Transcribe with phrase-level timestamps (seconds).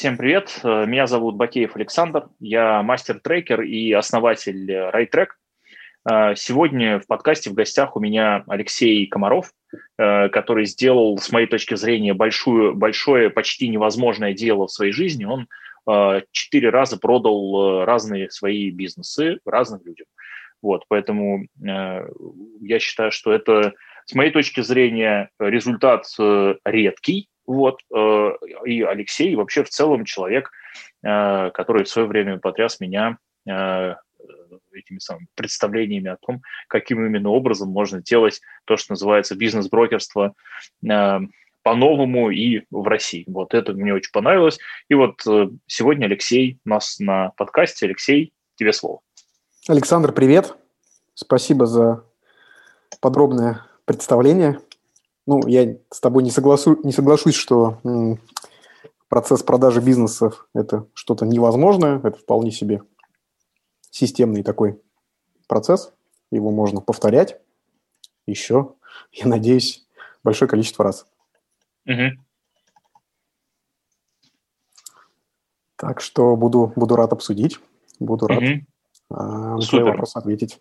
[0.00, 6.36] Всем привет, меня зовут Бакеев Александр, я мастер-трекер и основатель RideTrack.
[6.36, 9.52] Сегодня в подкасте в гостях у меня Алексей Комаров,
[9.98, 15.26] который сделал, с моей точки зрения, большую, большое, почти невозможное дело в своей жизни.
[15.26, 15.46] Он
[16.32, 20.06] четыре раза продал разные свои бизнесы разным людям.
[20.62, 23.74] Вот, поэтому я считаю, что это,
[24.06, 26.06] с моей точки зрения, результат
[26.64, 27.80] редкий, вот.
[27.94, 28.32] Э,
[28.64, 30.50] и Алексей вообще в целом человек,
[31.02, 33.94] э, который в свое время потряс меня э,
[34.72, 40.34] этими самыми представлениями о том, каким именно образом можно делать то, что называется бизнес-брокерство
[41.62, 43.24] по-новому и в России.
[43.26, 44.58] Вот это мне очень понравилось.
[44.88, 45.20] И вот
[45.66, 47.86] сегодня Алексей у нас на подкасте.
[47.86, 49.00] Алексей, тебе слово.
[49.68, 50.56] Александр, привет.
[51.14, 52.04] Спасибо за
[53.00, 54.60] подробное представление.
[55.30, 57.78] Ну, я с тобой не, согласу, не соглашусь, что
[59.08, 62.82] процесс продажи бизнесов– это что-то невозможное, это вполне себе
[63.92, 64.82] системный такой
[65.46, 65.92] процесс,
[66.32, 67.40] его можно повторять
[68.26, 68.74] еще,
[69.12, 69.86] я надеюсь,
[70.24, 71.06] большое количество раз.
[71.86, 72.20] Угу.
[75.76, 77.60] Так что буду, буду рад обсудить,
[78.00, 78.66] буду рад угу.
[79.10, 80.60] на твои вопросы ответить.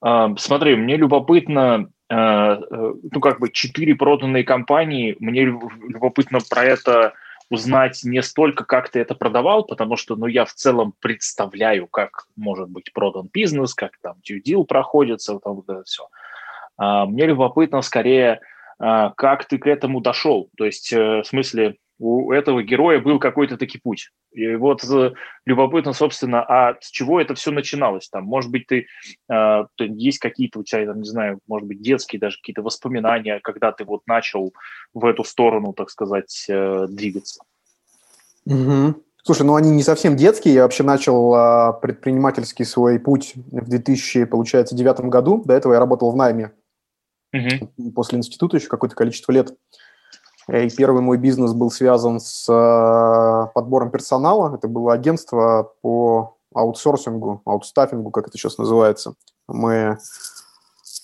[0.00, 7.14] А, смотри, мне любопытно, ну, как бы четыре проданные компании, мне любопытно про это
[7.50, 12.26] узнать не столько, как ты это продавал, потому что, ну, я в целом представляю, как
[12.36, 16.08] может быть продан бизнес, как там deal проходится, вот это все.
[16.76, 18.40] А, мне любопытно скорее,
[18.78, 23.18] а, как ты к этому дошел, то есть, э, в смысле, у этого героя был
[23.18, 24.10] какой-то таки путь.
[24.32, 25.12] И вот э,
[25.46, 28.08] любопытно, собственно, а с чего это все начиналось?
[28.08, 28.86] Там, может быть, ты,
[29.30, 33.70] э, есть какие-то у тебя, там, не знаю, может быть, детские даже какие-то воспоминания, когда
[33.70, 34.52] ты вот начал
[34.92, 37.42] в эту сторону, так сказать, э, двигаться?
[38.46, 38.94] Угу.
[39.22, 40.52] Слушай, ну они не совсем детские.
[40.52, 45.42] Я вообще начал а, предпринимательский свой путь в 2000, получается, девятом году.
[45.46, 46.52] До этого я работал в найме.
[47.32, 47.92] Угу.
[47.92, 49.54] После института еще какое-то количество лет.
[50.48, 54.54] И первый мой бизнес был связан с э, подбором персонала.
[54.54, 59.14] Это было агентство по аутсорсингу, аутстаффингу, как это сейчас называется.
[59.48, 59.98] Мы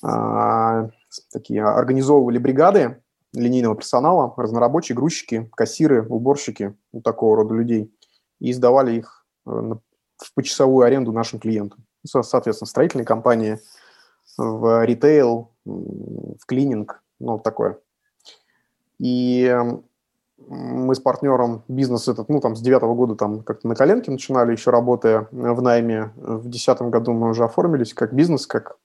[0.05, 0.89] э,
[1.33, 3.03] такие организовывали бригады
[3.33, 7.95] линейного персонала, разнорабочие, грузчики, кассиры, уборщики, вот такого рода людей,
[8.41, 11.85] и сдавали их э, в почасовую аренду нашим клиентам.
[12.05, 13.59] Соответственно, строительные компании,
[14.37, 17.79] в ритейл, в клининг, ну, такое.
[19.01, 19.57] И
[20.47, 24.53] мы с партнером бизнес этот, ну, там, с девятого года там как-то на коленке начинали,
[24.53, 26.13] еще работая в найме.
[26.17, 28.77] В десятом году мы уже оформились как бизнес, как,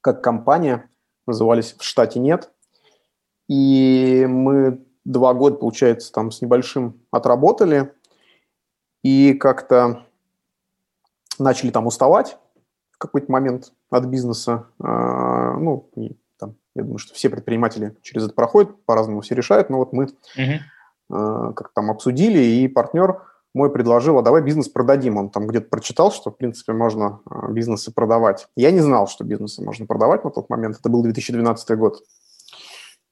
[0.00, 0.88] как компания.
[1.26, 2.50] Назывались «В штате нет».
[3.48, 7.92] И мы два года, получается, там с небольшим отработали.
[9.02, 10.06] И как-то
[11.38, 12.38] начали там уставать
[12.92, 14.66] в какой-то момент от бизнеса.
[14.80, 15.90] А, ну,
[16.78, 20.04] я думаю, что все предприниматели через это проходят, по-разному все решают, но вот мы
[20.36, 20.58] uh-huh.
[21.10, 23.22] э, как там обсудили, и партнер
[23.54, 25.16] мой предложил, а давай бизнес продадим.
[25.16, 28.46] Он там где-то прочитал, что, в принципе, можно э, бизнесы продавать.
[28.56, 30.76] Я не знал, что бизнесы можно продавать на тот момент.
[30.78, 32.02] Это был 2012 год.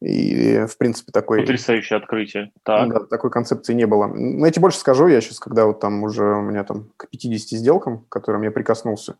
[0.02, 1.40] И, в принципе, такой...
[1.40, 2.52] Потрясающее открытие.
[2.64, 2.88] Так.
[2.90, 4.06] Да, такой концепции не было.
[4.06, 7.08] Но я тебе больше скажу, я сейчас, когда вот там уже у меня там к
[7.08, 9.16] 50 сделкам, к которым я прикоснулся,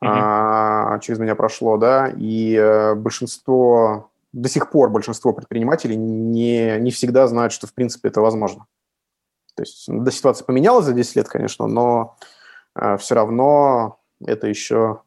[0.00, 6.90] а, через меня прошло, да, и э, большинство, до сих пор большинство предпринимателей не, не
[6.90, 8.66] всегда знают, что, в принципе, это возможно.
[9.54, 12.16] То есть, да, ситуация поменялась за 10 лет, конечно, но
[12.74, 15.00] э, все равно это еще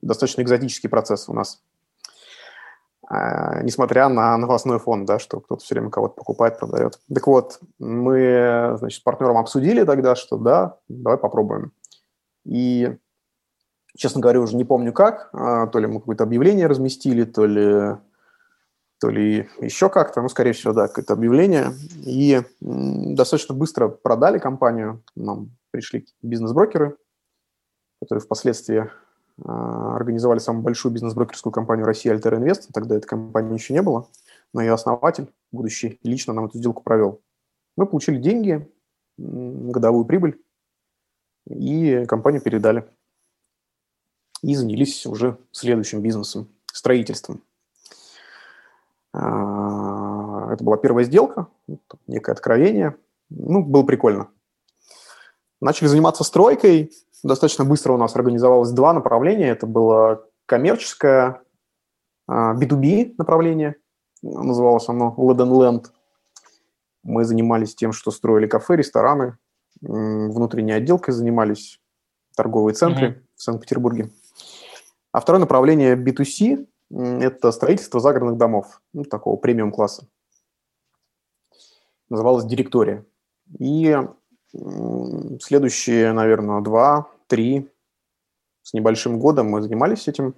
[0.00, 1.62] достаточно экзотический процесс у нас.
[3.12, 7.00] Uh, несмотря на новостной фон, да, что кто-то все время кого-то покупает, продает.
[7.12, 11.72] Так вот, мы, значит, с партнером обсудили тогда, что да, давай попробуем.
[12.44, 12.96] И
[13.96, 15.30] Честно говоря, уже не помню как.
[15.32, 17.96] А, то ли мы какое-то объявление разместили, то ли,
[19.00, 20.22] то ли еще как-то.
[20.22, 21.72] Ну, скорее всего, да, какое-то объявление.
[22.04, 25.02] И достаточно быстро продали компанию.
[25.16, 26.96] Нам пришли бизнес-брокеры,
[28.00, 28.90] которые впоследствии
[29.44, 32.68] а, организовали самую большую бизнес-брокерскую компанию России Альтер Инвест.
[32.72, 34.08] Тогда этой компании еще не было.
[34.52, 37.20] Но ее основатель, будущий, лично нам эту сделку провел.
[37.76, 38.68] Мы получили деньги,
[39.16, 40.40] годовую прибыль,
[41.46, 42.88] и компанию передали
[44.42, 47.42] и занялись уже следующим бизнесом, строительством.
[49.12, 51.48] А, это была первая сделка,
[52.06, 52.96] некое откровение.
[53.28, 54.28] Ну, было прикольно.
[55.60, 56.92] Начали заниматься стройкой.
[57.22, 59.50] Достаточно быстро у нас организовалось два направления.
[59.50, 61.42] Это было коммерческое
[62.28, 63.76] B2B а, направление,
[64.22, 65.86] называлось оно Land and Land.
[67.02, 69.36] Мы занимались тем, что строили кафе, рестораны,
[69.80, 71.80] внутренней отделкой занимались,
[72.36, 73.22] торговые центры mm-hmm.
[73.36, 74.10] в Санкт-Петербурге.
[75.12, 80.06] А второе направление B2C– это строительство загородных домов, ну, такого премиум-класса.
[82.08, 83.04] Называлось «Директория».
[83.58, 83.96] И
[85.40, 87.68] следующие, наверное, два-три
[88.62, 90.34] с небольшим годом мы занимались этим.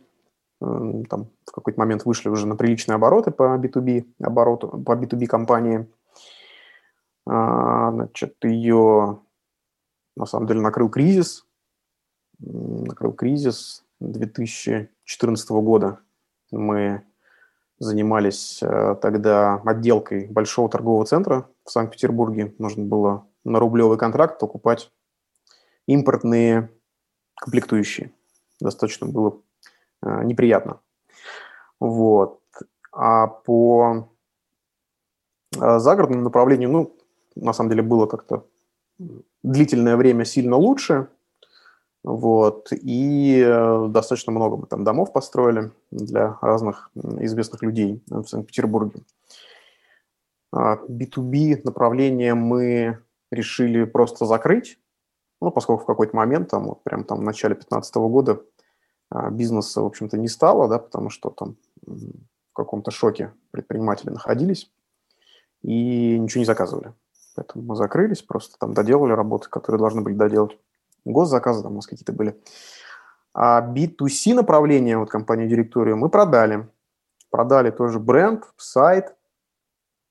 [0.60, 5.90] Там в какой-то момент вышли уже на приличные обороты по B2B, обороту, по B2B компании.
[7.26, 9.20] А, значит, ее
[10.16, 11.46] на самом деле накрыл кризис.
[12.38, 16.00] Накрыл кризис 2014 года.
[16.50, 17.02] Мы
[17.78, 22.54] занимались э, тогда отделкой большого торгового центра в Санкт-Петербурге.
[22.58, 24.90] Нужно было на рублевый контракт покупать
[25.86, 26.70] импортные
[27.34, 28.12] комплектующие.
[28.60, 29.40] Достаточно было
[30.02, 30.80] э, неприятно.
[31.80, 32.40] Вот.
[32.92, 34.08] А по
[35.60, 36.96] э, загородному направлению, ну,
[37.34, 38.46] на самом деле было как-то
[39.42, 41.08] длительное время сильно лучше.
[42.04, 42.72] Вот.
[42.72, 49.02] И э, достаточно много мы там домов построили для разных известных людей в Санкт-Петербурге.
[50.52, 52.98] B2B а, направление мы
[53.30, 54.78] решили просто закрыть,
[55.40, 58.42] ну, поскольку в какой-то момент, там, вот прям там в начале 2015 года
[59.10, 61.56] а, бизнеса, в общем-то, не стало, да, потому что там
[61.86, 64.70] в каком-то шоке предприниматели находились
[65.62, 66.92] и ничего не заказывали.
[67.34, 70.58] Поэтому мы закрылись, просто там доделали работы, которые должны были доделать.
[71.04, 72.40] Госзаказы там у нас какие-то были.
[73.34, 76.68] А B2C направление, вот компанию Директорию, мы продали.
[77.30, 79.16] Продали тоже бренд, сайт,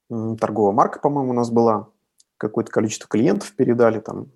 [0.09, 1.89] торговая марка, по-моему, у нас была.
[2.37, 4.31] Какое-то количество клиентов передали, там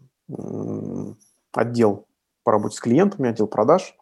[1.52, 2.06] отдел
[2.44, 3.96] по работе с клиентами, отдел продаж.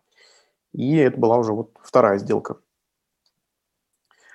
[0.74, 2.58] И это была уже вот вторая сделка.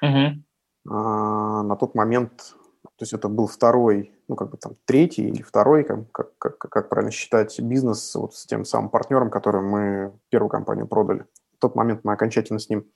[0.00, 0.42] Угу.
[0.88, 2.54] А, на тот момент
[2.98, 6.58] то есть это был второй, ну, как бы там третий или второй, как, как, как,
[6.58, 11.24] как правильно считать, бизнес вот с тем самым партнером, который мы первую компанию продали.
[11.56, 12.90] В тот момент мы окончательно с ним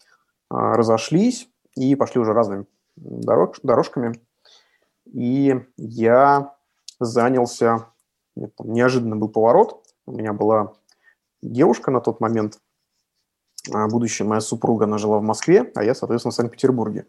[0.51, 2.67] а, разошлись и пошли уже разными
[2.97, 4.21] дорож, дорожками.
[5.07, 6.57] И я
[6.99, 7.87] занялся,
[8.35, 9.85] нет, там, неожиданно был поворот.
[10.07, 10.73] У меня была
[11.43, 12.59] девушка на тот момент,
[13.73, 17.07] а, будущая моя супруга, она жила в Москве, а я, соответственно, в Санкт-Петербурге.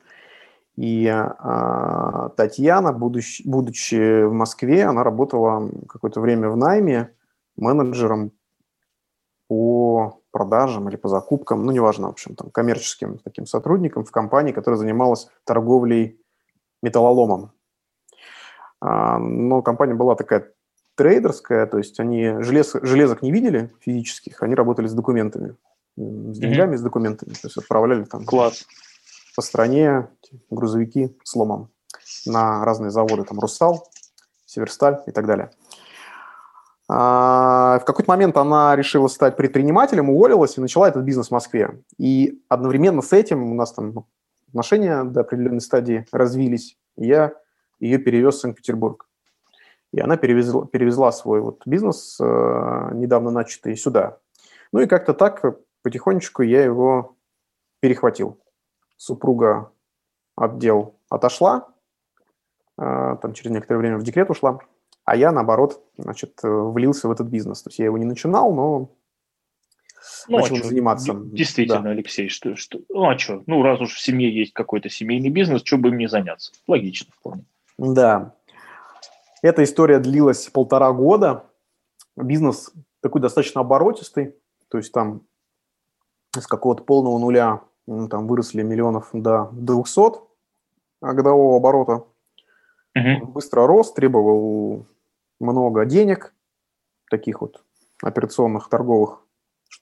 [0.75, 7.13] И э, Татьяна, будучи, будучи в Москве, она работала какое-то время в найме
[7.55, 8.31] менеджером
[9.47, 14.51] по продажам или по закупкам, ну, неважно, в общем, там, коммерческим таким сотрудником в компании,
[14.51, 16.19] которая занималась торговлей
[16.81, 17.51] металлоломом.
[18.81, 20.51] А, но компания была такая
[20.95, 25.55] трейдерская, то есть они желез, железок не видели физических, они работали с документами,
[25.95, 26.77] с деньгами, mm-hmm.
[26.77, 28.65] с документами, то есть отправляли там Класс
[29.35, 30.09] по стране
[30.49, 31.35] грузовики с
[32.25, 33.87] на разные заводы, там Руссал,
[34.45, 35.51] Северсталь и так далее.
[36.89, 41.81] А, в какой-то момент она решила стать предпринимателем, уволилась и начала этот бизнес в Москве.
[41.97, 44.05] И одновременно с этим у нас там
[44.49, 47.33] отношения до определенной стадии развились, и я
[47.79, 49.07] ее перевез в Санкт-Петербург.
[49.91, 54.17] И она перевезла, перевезла свой вот бизнес, э, недавно начатый, сюда.
[54.71, 55.43] Ну и как-то так
[55.83, 57.15] потихонечку я его
[57.79, 58.42] перехватил
[59.03, 59.71] супруга
[60.35, 61.67] отдел отошла,
[62.77, 64.59] э, там через некоторое время в декрет ушла,
[65.03, 67.61] а я, наоборот, значит, э, влился в этот бизнес.
[67.61, 68.89] То есть я его не начинал, но
[70.29, 71.13] ну, начал а заниматься.
[71.13, 71.89] Действительно, да.
[71.89, 73.43] Алексей, что, что, ну а что?
[73.45, 76.53] Ну, раз уж в семье есть какой-то семейный бизнес, что бы им не заняться?
[76.67, 77.43] Логично вполне.
[77.77, 78.33] Да.
[79.41, 81.43] Эта история длилась полтора года.
[82.15, 84.35] Бизнес такой достаточно оборотистый,
[84.69, 85.23] то есть там
[86.31, 90.21] с какого-то полного нуля ну, там выросли миллионов до 200
[91.01, 92.05] годового оборота.
[92.95, 93.27] Угу.
[93.33, 94.85] Быстро рос, требовал
[95.39, 96.33] много денег,
[97.09, 97.63] таких вот
[98.01, 99.25] операционных, торговых,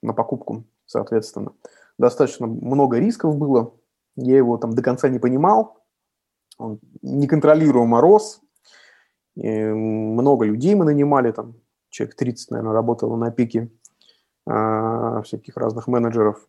[0.01, 1.53] на покупку, соответственно.
[1.97, 3.73] Достаточно много рисков было.
[4.15, 5.83] Я его там до конца не понимал.
[6.57, 8.41] Он неконтролируемо рос.
[9.35, 11.55] И много людей мы нанимали, там
[11.89, 13.69] человек 30, наверное, работало на пике
[14.47, 16.45] э, всяких разных менеджеров.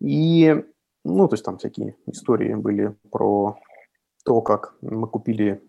[0.00, 0.64] И,
[1.04, 3.58] ну, то есть там всякие истории были про
[4.24, 5.62] то, как мы купили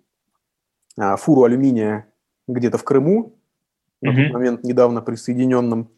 [0.97, 2.07] а, фуру алюминия
[2.47, 3.37] где-то в Крыму,
[4.03, 4.11] mm-hmm.
[4.11, 5.89] на тот момент недавно присоединенным.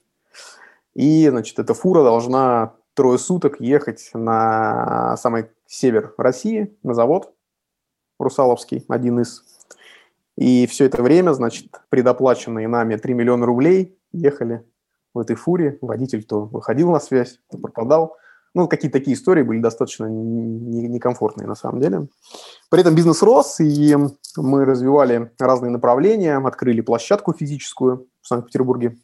[0.93, 7.33] И, значит, эта фура должна трое суток ехать на самый север России, на завод
[8.19, 9.43] Русаловский, один из.
[10.37, 14.65] И все это время, значит, предоплаченные нами 3 миллиона рублей ехали
[15.13, 15.77] в этой фуре.
[15.81, 18.17] Водитель то выходил на связь, то пропадал
[18.55, 22.07] Ну, какие-то такие истории были достаточно некомфортные на самом деле.
[22.69, 23.95] При этом бизнес рос, и
[24.37, 28.97] мы развивали разные направления, открыли площадку физическую в Санкт-Петербурге,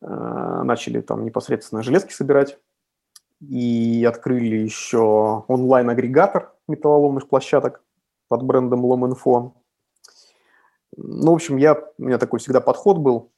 [0.00, 2.58] э, начали там непосредственно железки собирать
[3.40, 7.82] и открыли еще онлайн-агрегатор металлоломных площадок
[8.28, 9.52] под брендом Lom.info.
[10.96, 13.32] Ну, в общем, я, у меня такой всегда подход был,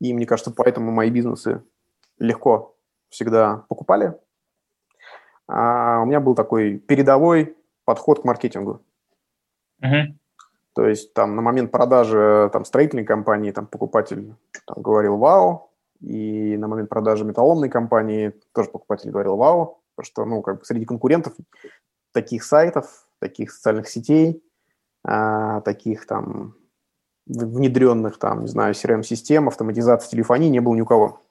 [0.00, 1.62] и мне кажется, поэтому мои бизнесы
[2.18, 2.76] легко
[3.12, 4.18] всегда покупали.
[5.46, 8.82] А у меня был такой передовой подход к маркетингу.
[9.82, 10.14] Uh-huh.
[10.74, 14.34] То есть там на момент продажи там, строительной компании там, покупатель
[14.66, 20.24] там, говорил «Вау», и на момент продажи металломной компании тоже покупатель говорил «Вау», потому что
[20.24, 21.34] ну, как бы среди конкурентов
[22.12, 24.42] таких сайтов, таких социальных сетей,
[25.04, 26.54] а, таких там
[27.26, 31.21] внедренных, там, не знаю, CRM-систем, автоматизации телефонии не было ни у кого.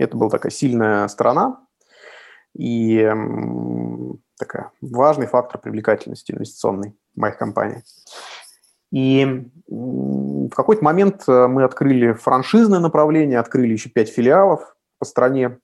[0.00, 1.60] Это была такая сильная сторона
[2.54, 3.06] и
[4.38, 7.82] такая важный фактор привлекательности инвестиционной моих компаний.
[8.90, 15.60] И в какой-то момент э, мы открыли франшизное направление, открыли еще пять филиалов по стране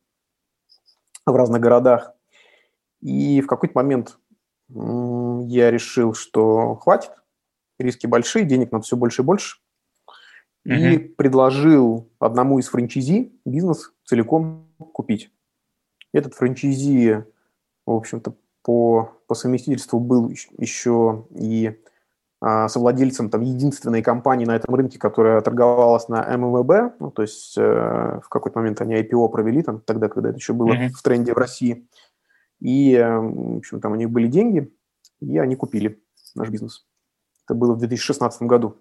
[1.24, 2.12] в разных городах.
[3.00, 4.18] И в какой-то момент
[4.68, 7.10] я решил, что хватит,
[7.78, 9.56] риски большие, денег надо все больше и больше.
[10.68, 10.94] Mm-hmm.
[10.94, 15.30] И предложил одному из франчайзи бизнес целиком купить.
[16.12, 17.24] Этот франчайзи,
[17.84, 21.78] в общем-то, по, по совместительству был еще и
[22.40, 26.96] а, совладельцем там, единственной компании на этом рынке, которая торговалась на МВБ.
[27.00, 30.52] Ну, то есть э, в какой-то момент они IPO провели, там, тогда, когда это еще
[30.52, 30.88] было mm-hmm.
[30.90, 31.88] в тренде в России.
[32.60, 34.70] И, э, в общем, там у них были деньги,
[35.20, 36.02] и они купили
[36.34, 36.86] наш бизнес.
[37.46, 38.76] Это было в 2016 году.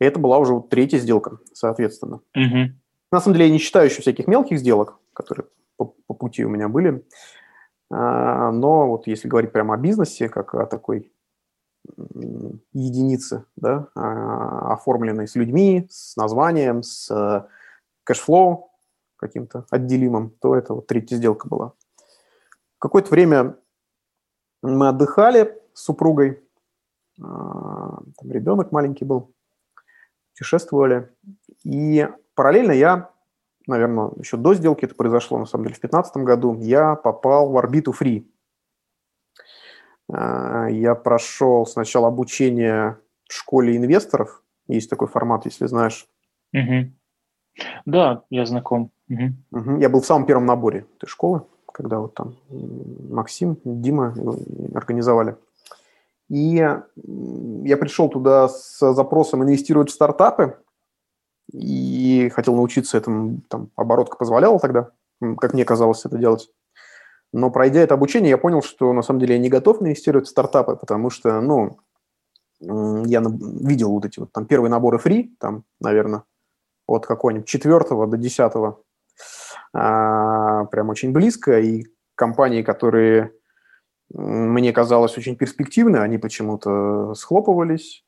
[0.00, 2.20] И это была уже вот третья сделка, соответственно.
[2.34, 2.74] Угу.
[3.14, 6.48] На самом деле я не считаю еще всяких мелких сделок, которые по, по пути у
[6.48, 7.06] меня были.
[7.88, 11.12] А, но вот если говорить прямо о бизнесе, как о такой
[12.72, 17.48] единице, да, а, оформленной с людьми, с названием, с э,
[18.02, 18.72] cash flow
[19.14, 21.74] каким-то отделимым, то это вот третья сделка была.
[22.80, 23.56] Какое-то время
[24.60, 26.42] мы отдыхали с супругой,
[27.22, 29.30] а, там ребенок маленький был,
[30.32, 31.14] путешествовали.
[31.64, 33.10] И параллельно я,
[33.66, 37.56] наверное, еще до сделки это произошло, на самом деле, в 2015 году, я попал в
[37.56, 38.26] орбиту ФРИИ.
[40.12, 44.42] А, я прошел сначала обучение в школе инвесторов.
[44.68, 46.06] Есть такой формат, если знаешь.
[46.52, 46.92] Угу.
[47.86, 48.90] Да, я знаком.
[49.08, 49.58] Угу.
[49.58, 49.78] Угу.
[49.78, 51.42] Я был в самом первом наборе этой школы,
[51.72, 52.36] когда вот там
[53.10, 54.14] Максим, Дима
[54.74, 55.36] организовали.
[56.28, 60.56] И я пришел туда с запросом инвестировать в стартапы
[61.54, 64.90] и хотел научиться этому, там, оборотка позволяла тогда,
[65.38, 66.50] как мне казалось это делать.
[67.32, 70.30] Но пройдя это обучение, я понял, что на самом деле я не готов инвестировать в
[70.30, 71.78] стартапы, потому что, ну,
[72.60, 76.24] я видел вот эти вот там первые наборы фри, там, наверное,
[76.86, 78.80] от какого-нибудь четвертого до десятого,
[79.72, 83.32] а, прям очень близко, и компании, которые
[84.10, 88.04] мне казалось очень перспективны, они почему-то схлопывались,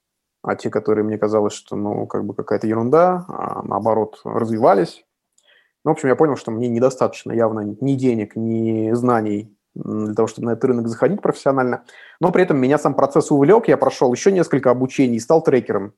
[0.47, 5.05] а те, которые мне казалось, что, ну, как бы какая-то ерунда, а наоборот, развивались.
[5.85, 10.29] Ну, в общем, я понял, что мне недостаточно явно ни денег, ни знаний для того,
[10.29, 11.85] чтобы на этот рынок заходить профессионально.
[12.21, 15.95] Но при этом меня сам процесс увлек, я прошел еще несколько обучений и стал трекером.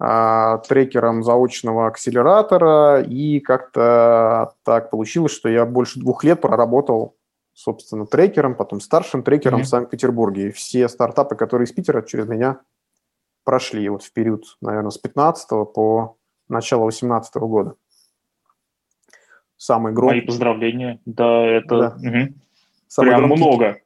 [0.00, 7.16] А, трекером заочного акселератора, и как-то так получилось, что я больше двух лет проработал
[7.54, 9.64] собственно, трекером, потом старшим трекером mm-hmm.
[9.64, 10.48] в Санкт-Петербурге.
[10.48, 12.60] И все стартапы, которые из Питера через меня
[13.44, 16.16] прошли вот в период, наверное, с 15 по
[16.48, 17.74] начало 18 года.
[19.56, 20.16] Самый громкий...
[20.16, 21.00] Мои поздравления.
[21.04, 21.96] Да, это да.
[21.96, 22.34] Угу.
[22.88, 23.44] Самый прям громкий...
[23.44, 23.80] много.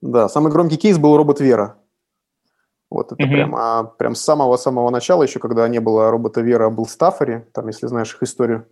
[0.00, 1.78] Да, самый громкий кейс был робот Вера.
[2.90, 3.32] Вот это угу.
[3.32, 7.66] прям, а, прям с самого-самого начала, еще когда не было робота Вера, был Стаффери, там,
[7.68, 8.66] если знаешь их историю.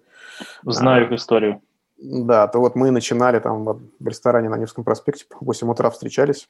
[0.62, 1.62] Знаю а, их историю.
[2.02, 6.48] Да, то вот мы начинали там в ресторане на Невском проспекте, в 8 утра встречались.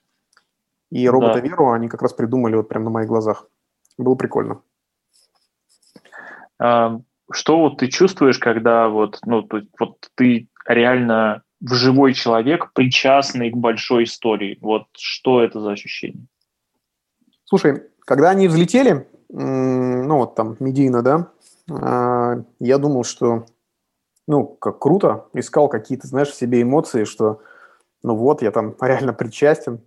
[0.91, 1.41] И робота да.
[1.41, 3.47] Веру они как раз придумали вот прямо на моих глазах.
[3.99, 4.61] Было прикольно.
[6.59, 7.01] А,
[7.33, 13.57] что вот ты чувствуешь, когда вот, ну, вот ты реально в живой человек, причастный к
[13.57, 14.59] большой истории?
[14.61, 16.27] Вот что это за ощущение?
[17.45, 21.29] Слушай, когда они взлетели, ну вот там медийно, да,
[21.71, 23.47] а, я думал, что
[24.31, 27.43] ну, как круто, искал какие-то, знаешь, в себе эмоции, что,
[28.05, 29.81] ну вот, я там реально причастен,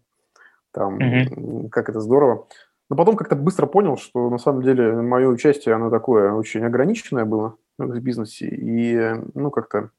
[0.72, 1.70] там, mm-hmm.
[1.70, 2.46] как это здорово.
[2.90, 7.24] Но потом как-то быстро понял, что на самом деле мое участие, оно такое очень ограниченное
[7.24, 7.56] было.
[7.78, 8.48] в бизнесе.
[8.48, 9.92] И, ну, как-то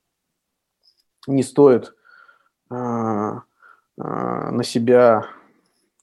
[1.27, 1.95] не стоит
[2.69, 3.45] а,
[3.99, 5.25] а, на себя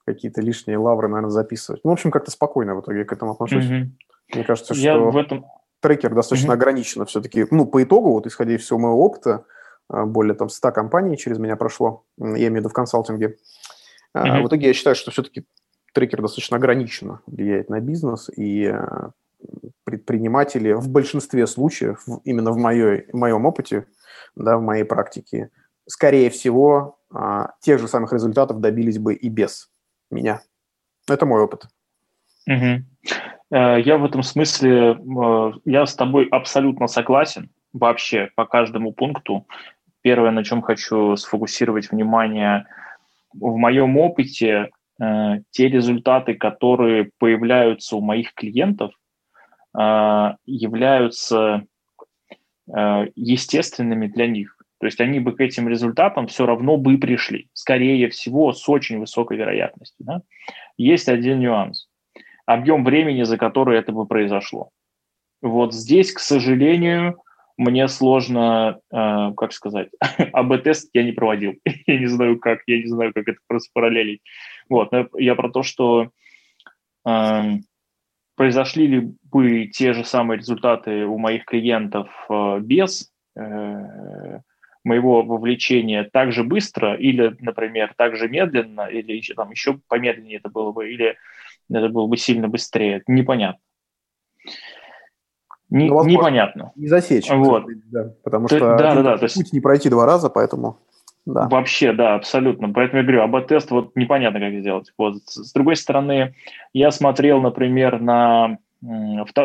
[0.04, 1.82] какие-то лишние лавры, наверное, записывать.
[1.84, 3.70] Ну, в общем, как-то спокойно в итоге к этому отношусь.
[3.70, 3.86] Mm-hmm.
[4.34, 5.44] Мне кажется, что Я в этом...
[5.82, 6.54] трекер достаточно mm-hmm.
[6.54, 7.46] ограниченно все-таки.
[7.50, 9.44] Ну, по итогу, вот исходя из всего моего опыта,
[9.88, 13.36] а, более там 100 компаний через меня прошло, я имею в виду в консалтинге.
[14.16, 14.42] Mm-hmm.
[14.42, 15.44] В итоге я считаю, что все-таки
[15.92, 18.72] трекер достаточно ограниченно влияет на бизнес, и
[19.84, 23.86] предприниматели в большинстве случаев, именно в, моей, в моем опыте,
[24.36, 25.50] да, в моей практике,
[25.86, 26.98] скорее всего,
[27.60, 29.70] тех же самых результатов добились бы и без
[30.10, 30.42] меня.
[31.08, 31.66] Это мой опыт.
[32.46, 32.84] Угу.
[33.54, 39.46] Я в этом смысле, э, я с тобой абсолютно согласен вообще по каждому пункту.
[40.00, 42.64] Первое, на чем хочу сфокусировать внимание,
[43.34, 48.92] в моем опыте э, те результаты, которые появляются у моих клиентов,
[50.44, 51.64] являются
[53.16, 54.58] естественными для них.
[54.78, 58.98] То есть они бы к этим результатам все равно бы пришли, скорее всего, с очень
[58.98, 60.04] высокой вероятностью.
[60.04, 60.20] Да?
[60.76, 61.88] Есть один нюанс.
[62.46, 64.70] Объем времени, за который это бы произошло.
[65.40, 67.20] Вот здесь, к сожалению,
[67.56, 69.88] мне сложно, э, как сказать,
[70.32, 71.54] АБ-тест я не проводил.
[71.86, 74.22] я не знаю, как, я не знаю, как это просто параллелить.
[74.68, 76.10] Вот, я про то, что
[77.06, 77.42] э,
[78.36, 84.40] произошли ли бы те же самые результаты у моих клиентов э, без э,
[84.84, 90.38] моего вовлечения так же быстро или, например, так же медленно, или еще, там, еще помедленнее
[90.38, 91.16] это было бы, или
[91.70, 93.60] это было бы сильно быстрее, непонятно.
[95.70, 96.72] Не, ну, непонятно.
[96.76, 97.30] Не засечь.
[97.30, 97.64] Вот.
[97.86, 99.36] Да, потому что да, да, да, то есть...
[99.36, 100.78] путь не пройти два раза, поэтому...
[101.24, 101.48] Да.
[101.48, 102.68] Вообще, да, абсолютно.
[102.72, 104.92] Поэтому я говорю, АБ-тест вот непонятно, как сделать.
[104.98, 105.22] Вот.
[105.26, 106.34] С другой стороны,
[106.72, 108.58] я смотрел, например, на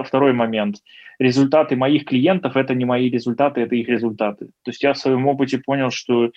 [0.03, 0.77] Второй момент.
[1.19, 4.47] Результаты моих клиентов– это не мои результаты, это их результаты.
[4.63, 6.31] То есть я в своем опыте понял, что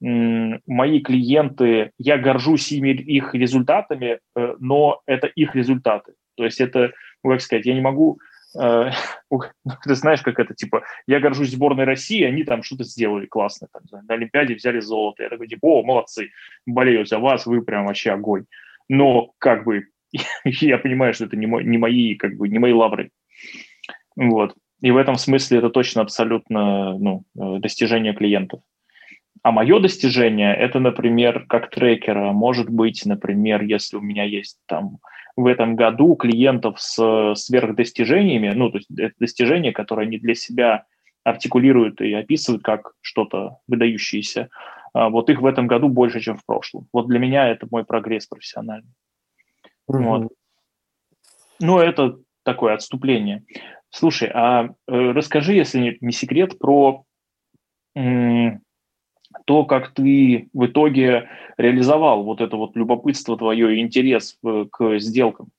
[0.00, 6.12] мои клиенты, я горжусь ими, их результатами, э, но это их результаты.
[6.36, 6.92] То есть это,
[7.24, 8.18] ну, как сказать, я не могу
[8.58, 8.90] э,
[9.84, 13.82] ты знаешь, как это, типа, я горжусь сборной России, они там что-то сделали классно, там,
[14.06, 16.30] на Олимпиаде взяли золото, я такой, типа, о, молодцы,
[16.66, 18.44] болею за вас, вы прям вообще огонь.
[18.88, 19.86] Но, как бы,
[20.44, 23.10] я понимаю, что это не, мой, не мои, как бы, не мои лавры.
[24.14, 24.54] Вот.
[24.82, 28.60] И в этом смысле это точно абсолютно ну, э, достижение клиентов.
[29.46, 34.98] А мое достижение– это, например, как трекера, может быть, например, если у меня есть там
[35.36, 40.86] в этом году клиентов с сверхдостижениями, ну, то есть это достижения, которые они для себя
[41.22, 44.48] артикулируют и описывают как что-то выдающееся,
[44.92, 46.88] а вот их в этом году больше, чем в прошлом.
[46.92, 48.90] Вот для меня это мой прогресс профессиональный.
[49.88, 50.02] Mm-hmm.
[50.02, 50.32] Вот.
[51.60, 53.44] Ну, это такое отступление.
[53.90, 57.04] Слушай, а э, расскажи, если не секрет, про
[57.94, 58.60] м,
[59.44, 64.38] то, как ты в итоге реализовал вот это вот любопытство твое и интерес
[64.70, 65.50] к сделкам.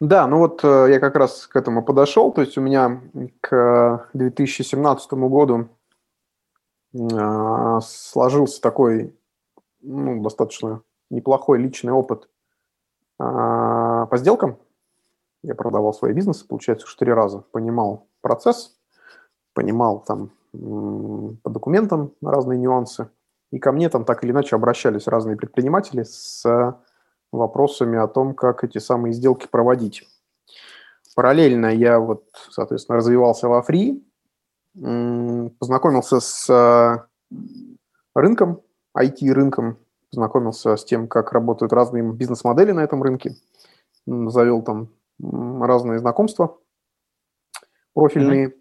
[0.00, 2.32] Да, ну вот э, я как раз к этому подошел.
[2.32, 3.00] То есть у меня
[3.40, 5.68] к 2017 году
[6.94, 9.12] э, сложился такой
[9.80, 12.28] ну, достаточно неплохой личный опыт
[13.16, 14.58] по сделкам.
[15.42, 17.40] Я продавал свои бизнесы, получается, уж три раза.
[17.50, 18.78] Понимал процесс,
[19.54, 23.10] понимал там по документам разные нюансы.
[23.50, 26.44] И ко мне там так или иначе обращались разные предприниматели с
[27.32, 30.08] вопросами о том, как эти самые сделки проводить.
[31.14, 34.04] Параллельно я вот, соответственно, развивался во фри,
[34.74, 37.08] познакомился с
[38.14, 38.62] рынком,
[38.96, 39.78] IT-рынком,
[40.10, 43.36] познакомился с тем, как работают разные бизнес-модели на этом рынке,
[44.06, 46.56] завел там разные знакомства
[47.94, 48.48] профильные.
[48.48, 48.54] Mm-hmm.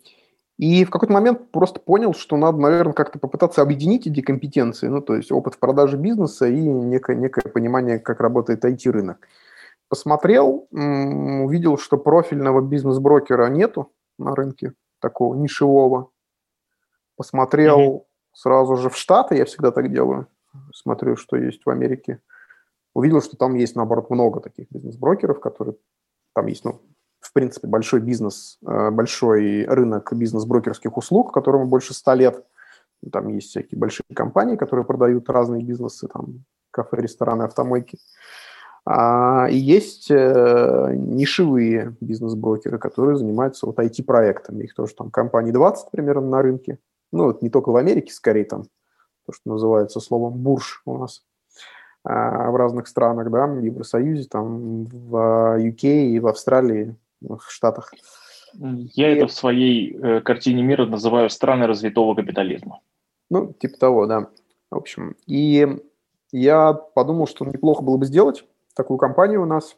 [0.57, 5.01] И в какой-то момент просто понял, что надо, наверное, как-то попытаться объединить эти компетенции, ну,
[5.01, 9.19] то есть опыт в продаже бизнеса и некое, некое понимание, как работает IT-рынок.
[9.87, 16.09] Посмотрел, увидел, что профильного бизнес-брокера нету на рынке, такого нишевого.
[17.15, 18.05] Посмотрел mm-hmm.
[18.33, 20.27] сразу же в Штаты, я всегда так делаю,
[20.73, 22.19] смотрю, что есть в Америке,
[22.95, 25.75] увидел, что там есть, наоборот, много таких бизнес-брокеров, которые
[26.33, 26.81] там есть, ну,
[27.37, 32.43] принципе, большой бизнес, э, большой рынок бизнес-брокерских услуг, которому больше ста лет.
[33.11, 37.99] Там есть всякие большие компании, которые продают разные бизнесы, там кафе, рестораны, автомойки.
[38.85, 44.63] А, и есть э, нишевые бизнес-брокеры, которые занимаются вот IT-проектами.
[44.63, 46.79] Их тоже там компаний 20 примерно на рынке.
[47.11, 48.63] Ну, вот не только в Америке, скорее там
[49.27, 51.21] то, что называется словом бурж у нас
[52.03, 57.93] а, в разных странах, да, в Евросоюзе, там, в UK и в Австралии, в Штатах.
[58.53, 59.15] Я и...
[59.15, 62.81] это в своей э, картине мира называю страны развитого капитализма.
[63.29, 64.29] Ну, типа того, да.
[64.71, 65.79] В общем, и
[66.31, 69.75] я подумал, что неплохо было бы сделать такую компанию у нас.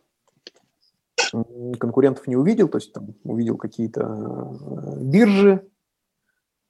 [1.80, 5.68] Конкурентов не увидел, то есть там увидел какие-то э, биржи,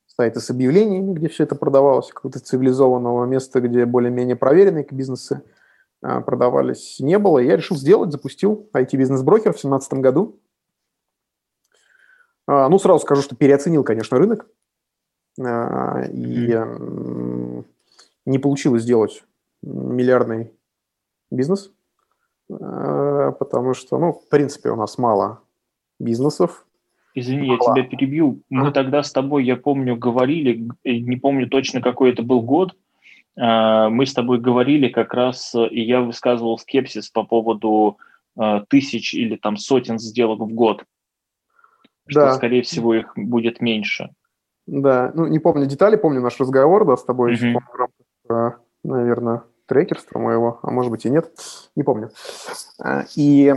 [0.05, 5.43] сайты с объявлениями, где все это продавалось, какого-то цивилизованного места, где более-менее проверенные бизнесы
[6.01, 7.39] э, продавались, не было.
[7.39, 10.39] Я решил сделать, запустил IT-бизнес-брокер в 2017 году.
[12.51, 14.47] А, ну, сразу скажу, что переоценил, конечно, рынок.
[15.39, 16.57] А, и
[18.25, 19.23] не получилось сделать
[19.61, 20.51] миллиардный
[21.29, 21.71] бизнес,
[22.51, 25.43] а, потому что, ну, в принципе, у нас мало
[25.99, 26.65] бизнесов.
[27.13, 27.75] Извини, мало.
[27.75, 28.41] я тебя перебью.
[28.49, 32.75] Мы тогда с тобой, я помню, говорили, не помню точно, какой это был год,
[33.35, 37.97] мы с тобой говорили как раз, и я высказывал скепсис по поводу
[38.69, 40.83] тысяч или там сотен сделок в год
[42.09, 42.33] что, да.
[42.33, 44.09] скорее всего, их будет меньше.
[44.67, 47.47] Да, ну не помню детали, помню наш разговор, да, с тобой, mm-hmm.
[47.47, 47.59] еще,
[48.27, 51.31] помню, наверное, трекерства моего, а может быть и нет,
[51.75, 52.11] не помню.
[52.79, 53.55] А, и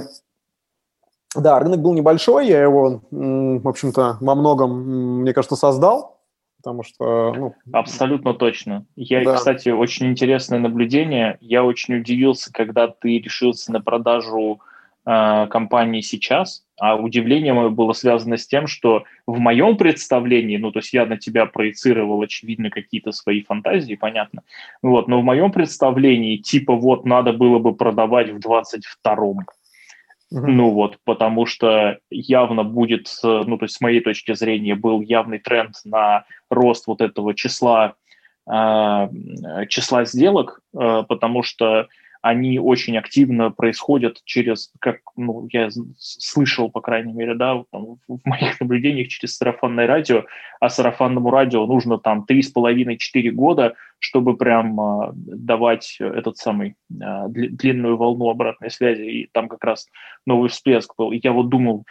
[1.34, 6.20] да, рынок был небольшой, я его, в общем-то, во многом, мне кажется, создал,
[6.58, 7.34] потому что...
[7.34, 8.86] Ну, Абсолютно точно.
[8.96, 9.36] Я, да.
[9.36, 11.38] кстати, очень интересное наблюдение.
[11.40, 14.60] Я очень удивился, когда ты решился на продажу
[15.06, 20.72] э, компании сейчас, а удивление мое было связано с тем, что в моем представлении, ну,
[20.72, 24.42] то есть я на тебя проецировал, очевидно, какие-то свои фантазии, понятно,
[24.82, 29.46] вот, но в моем представлении, типа, вот, надо было бы продавать в 22-м.
[30.32, 30.46] Mm-hmm.
[30.46, 35.38] Ну вот, потому что явно будет, ну то есть с моей точки зрения был явный
[35.38, 37.96] тренд на рост вот этого числа,
[38.50, 39.08] э,
[39.68, 41.88] числа сделок, э, потому что
[42.22, 48.20] они очень активно происходят через, как ну, я слышал, по крайней мере, да, там, в
[48.24, 50.24] моих наблюдениях через сарафанное радио,
[50.60, 57.96] а сарафанному радио нужно там 3,5-4 года, чтобы прям э, давать этот самый э, длинную
[57.96, 59.88] волну обратной связи, и там как раз
[60.24, 61.10] новый всплеск был.
[61.10, 61.84] И я вот думал,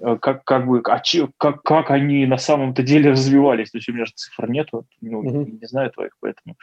[0.00, 3.70] э, как, как бы, а че, как, как они на самом-то деле развивались.
[3.72, 5.58] То есть у меня же цифр нету, ну, угу.
[5.60, 6.56] не знаю твоих, поэтому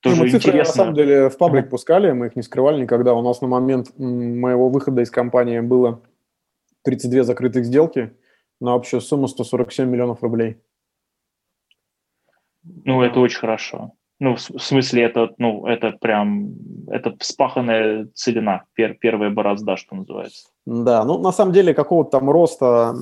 [0.00, 0.70] тоже ну, мы цифры, интересно.
[0.70, 3.14] на самом деле, в паблик пускали, мы их не скрывали никогда.
[3.14, 6.00] У нас на момент моего выхода из компании было
[6.84, 8.12] 32 закрытых сделки
[8.60, 10.56] на общую сумму 147 миллионов рублей.
[12.62, 13.92] Ну, это очень хорошо.
[14.20, 16.52] Ну, в смысле, это, ну, это прям,
[16.88, 20.48] это вспаханная целина, пер, первая борозда, что называется.
[20.66, 22.94] Да, ну, на самом деле, какого-то там роста,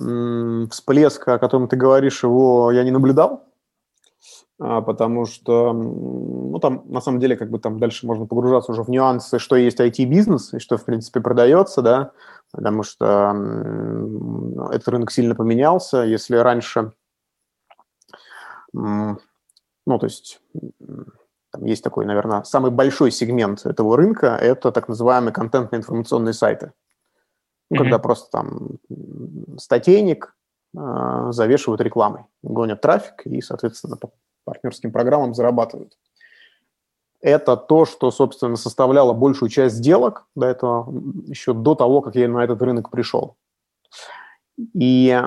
[0.71, 3.48] всплеска, о котором ты говоришь, его я не наблюдал.
[4.61, 8.83] А, потому что, ну, там, на самом деле, как бы там дальше можно погружаться уже
[8.83, 12.11] в нюансы, что есть IT-бизнес и что, в принципе, продается, да,
[12.51, 13.35] потому что
[14.73, 16.03] этот рынок сильно поменялся.
[16.03, 16.93] Если раньше,
[18.73, 19.19] ну,
[19.87, 20.41] то есть,
[21.53, 26.73] там есть такой, наверное, самый большой сегмент этого рынка– это так называемые контентно-информационные сайты.
[27.71, 27.79] Ну, mm-hmm.
[27.79, 28.79] когда просто там
[29.59, 30.35] статейник
[30.77, 33.99] э, завешивают рекламой, гонят трафик и, соответственно,
[34.49, 35.99] партнерским программам зарабатывают.
[37.21, 40.91] Это то, что, собственно, составляло большую часть сделок до этого,
[41.27, 43.37] еще до того, как я на этот рынок пришел.
[44.73, 45.23] И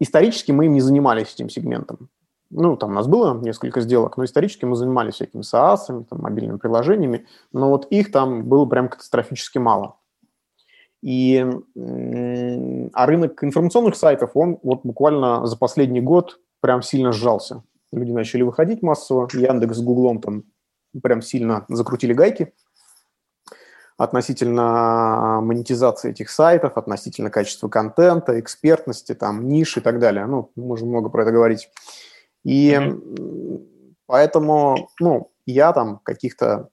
[0.00, 2.08] исторически мы им не занимались этим сегментом.
[2.50, 6.58] Ну, там у нас было несколько сделок, но исторически мы занимались всякими SaaS, там, мобильными
[6.58, 9.96] приложениями, но вот их там было прям катастрофически мало.
[11.02, 11.46] И,
[12.94, 18.42] а рынок информационных сайтов, он вот буквально за последний год прям сильно сжался люди начали
[18.42, 20.44] выходить массово, Яндекс с Гуглом там
[21.02, 22.52] прям сильно закрутили гайки
[23.98, 30.24] относительно монетизации этих сайтов, относительно качества контента, экспертности, там, ниш и так далее.
[30.26, 31.68] Ну, можем много про это говорить.
[32.44, 33.96] И mm-hmm.
[34.06, 36.68] поэтому, ну, я там каких-то,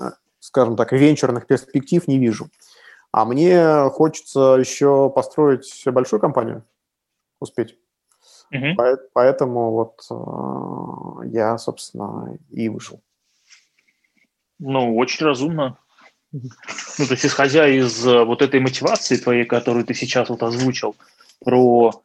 [0.00, 0.04] э,
[0.38, 2.48] скажем так, венчурных перспектив не вижу.
[3.12, 6.64] А мне хочется еще построить большую компанию,
[7.40, 7.76] успеть.
[8.52, 8.76] Угу.
[9.12, 13.00] Поэтому вот э, я, собственно, и вышел.
[14.58, 15.78] Ну, очень разумно.
[16.32, 16.40] Ну,
[17.06, 20.96] то есть, исходя из э, вот этой мотивации твоей, которую ты сейчас вот озвучил,
[21.44, 22.02] про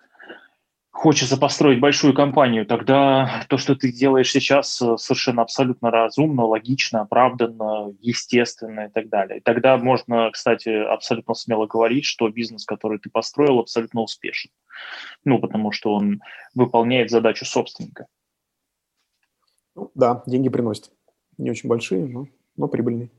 [1.05, 7.01] хочется построить большую компанию, тогда то, что ты делаешь сейчас, э, совершенно абсолютно разумно, логично,
[7.01, 9.37] оправданно, естественно и так далее.
[9.37, 14.49] И тогда можно, кстати, абсолютно смело говорить, что бизнес, который ты построил, абсолютно успешен.
[15.23, 16.21] Ну, потому что он
[16.55, 18.07] выполняет задачу собственника.
[19.75, 20.89] Ну, да, деньги приносит.
[21.37, 22.25] Не очень большие, но,
[22.57, 23.11] но прибыльные.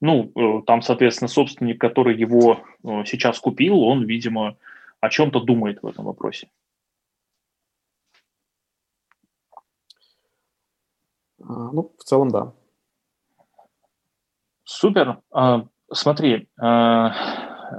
[0.00, 4.56] Ну, э, там, соответственно, собственник, который его э, сейчас купил, он, видимо,
[5.02, 6.48] о чем-то думает в этом вопросе.
[11.40, 12.52] А, ну, в целом, да.
[14.62, 15.18] Супер.
[15.32, 17.12] А, смотри, а,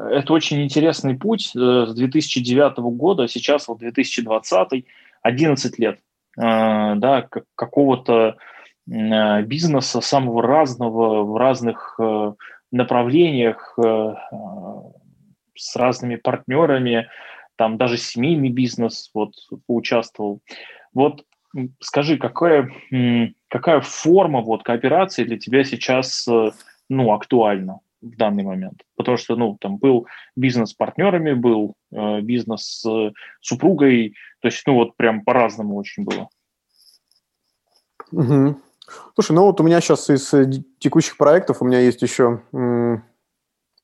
[0.10, 4.86] это очень интересный путь э, с 2009 года, сейчас вот 2020,
[5.22, 6.00] 11 лет,
[6.36, 8.38] да, какого-то
[8.86, 12.34] бизнеса самого разного в разных э,
[12.72, 14.16] направлениях э,
[15.56, 17.10] с разными партнерами,
[17.56, 19.34] там даже семейный бизнес вот
[19.68, 20.42] поучаствовал.
[20.94, 21.26] Вот
[21.80, 22.72] скажи, какая,
[23.48, 26.52] какая форма вот кооперации для тебя сейчас э,
[26.90, 28.82] ну, актуальна в данный момент?
[28.96, 34.64] Потому что, ну, там был бизнес с партнерами, был э, бизнес с супругой, то есть,
[34.66, 36.30] ну, вот прям по-разному очень было.
[38.12, 38.60] Угу.
[39.16, 43.04] Слушай, ну вот у меня сейчас из э, текущих проектов у меня есть еще м,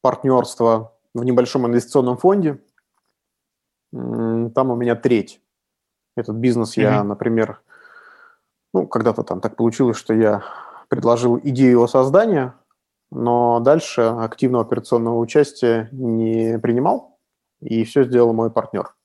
[0.01, 2.59] партнерство в небольшом инвестиционном фонде.
[3.91, 5.41] Там у меня треть.
[6.15, 6.81] Этот бизнес mm-hmm.
[6.81, 7.61] я, например,
[8.73, 10.43] ну, когда-то там так получилось, что я
[10.89, 12.55] предложил идею его создания,
[13.11, 17.17] но дальше активного операционного участия не принимал,
[17.61, 18.95] и все сделал мой партнер,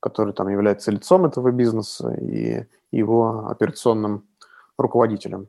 [0.00, 4.28] который там является лицом этого бизнеса и его операционным
[4.76, 5.48] руководителем.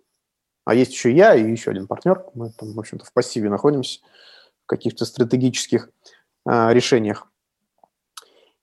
[0.65, 2.23] А есть еще я и еще один партнер.
[2.33, 3.99] Мы там, в общем-то, в пассиве находимся
[4.69, 5.89] каких-то стратегических
[6.47, 7.27] э, решениях.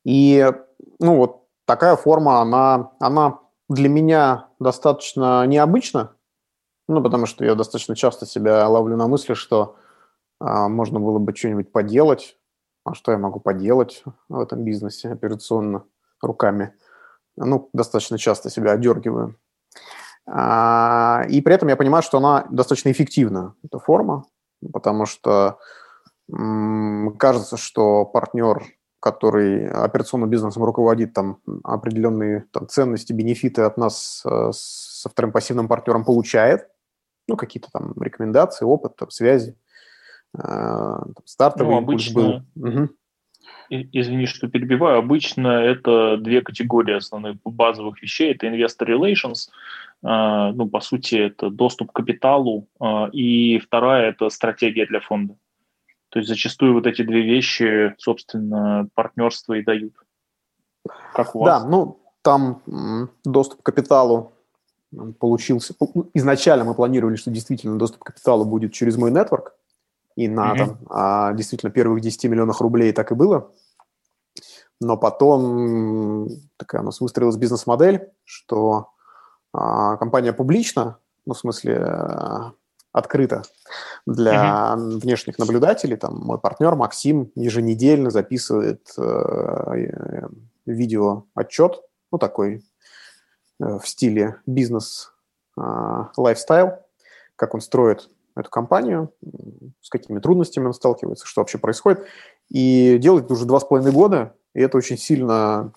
[0.05, 0.51] И,
[1.01, 6.13] ну, вот такая форма, она, она для меня достаточно необычна,
[6.89, 9.77] ну, потому что я достаточно часто себя ловлю на мысли, что
[10.41, 12.39] э, можно было бы что-нибудь поделать.
[12.85, 15.83] А что я могу поделать в этом бизнесе операционно
[16.23, 16.73] руками?
[17.37, 19.35] Ну, достаточно часто себя одергиваю.
[20.25, 24.25] А, и при этом я понимаю, что она достаточно эффективна, эта форма,
[24.73, 25.59] потому что
[26.29, 28.63] кажется, что партнер,
[29.01, 35.69] который операционным бизнесом руководит, там определенные там, ценности, бенефиты от нас э, со вторым пассивным
[35.69, 36.69] партнером получает,
[37.29, 39.57] ну, какие-то там рекомендации, опыт, там, связи,
[40.37, 42.69] э, стартовый ну, обычно, был.
[42.69, 42.89] Угу.
[43.71, 44.99] Извини, что перебиваю.
[44.99, 48.33] Обычно это две категории основных базовых вещей.
[48.33, 49.49] Это investor relations,
[50.03, 52.69] а, ну, по сути, это доступ к капиталу,
[53.13, 55.37] и вторая– это стратегия для фонда.
[56.17, 59.93] То есть зачастую вот эти две вещи, собственно, партнерство и дают.
[61.13, 61.63] Как у вас?
[61.63, 62.63] Да, ну, там
[63.23, 64.33] доступ к капиталу
[65.19, 65.75] получился.
[66.15, 69.57] Изначально мы планировали, что действительно доступ к капиталу будет через мой нетворк,
[70.15, 70.57] и на mm-hmm.
[70.57, 73.53] там, а, действительно первых 10 миллионов рублей так и было.
[74.81, 78.89] Но потом такая у нас выстроилась бизнес-модель, что
[79.53, 82.55] а, компания публична, ну, в смысле,
[82.97, 83.43] э, открыта
[84.07, 84.99] для uh-huh.
[84.99, 85.97] внешних наблюдателей.
[85.97, 90.29] Там мой партнер Максим еженедельно записывает э,
[90.67, 92.65] видео-отчет, ну, такой
[93.61, 95.13] э, в стиле бизнес
[95.59, 95.63] э,
[96.17, 96.79] лайфстайл,
[97.37, 99.13] как он строит эту компанию,
[99.81, 102.05] с какими трудностями он сталкивается, что вообще происходит.
[102.49, 105.73] И делает уже два с половиной года, и это очень сильно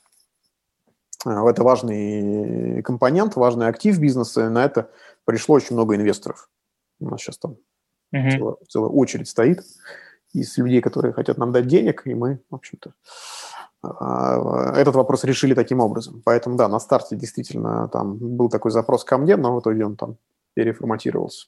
[1.25, 4.89] Э, это важный компонент, важный актив бизнеса, и на это
[5.25, 6.49] пришло очень много инвесторов.
[6.99, 7.57] У нас сейчас там
[8.13, 8.31] uh-huh.
[8.31, 9.61] целая, целая очередь стоит
[10.33, 12.93] из людей, которые хотят нам дать денег, и мы, в общем-то,
[13.81, 16.21] а, этот вопрос решили таким образом.
[16.25, 19.95] Поэтому, да, на старте действительно там был такой запрос ко мне, но в итоге он
[19.95, 20.17] там
[20.53, 21.47] переформатировался.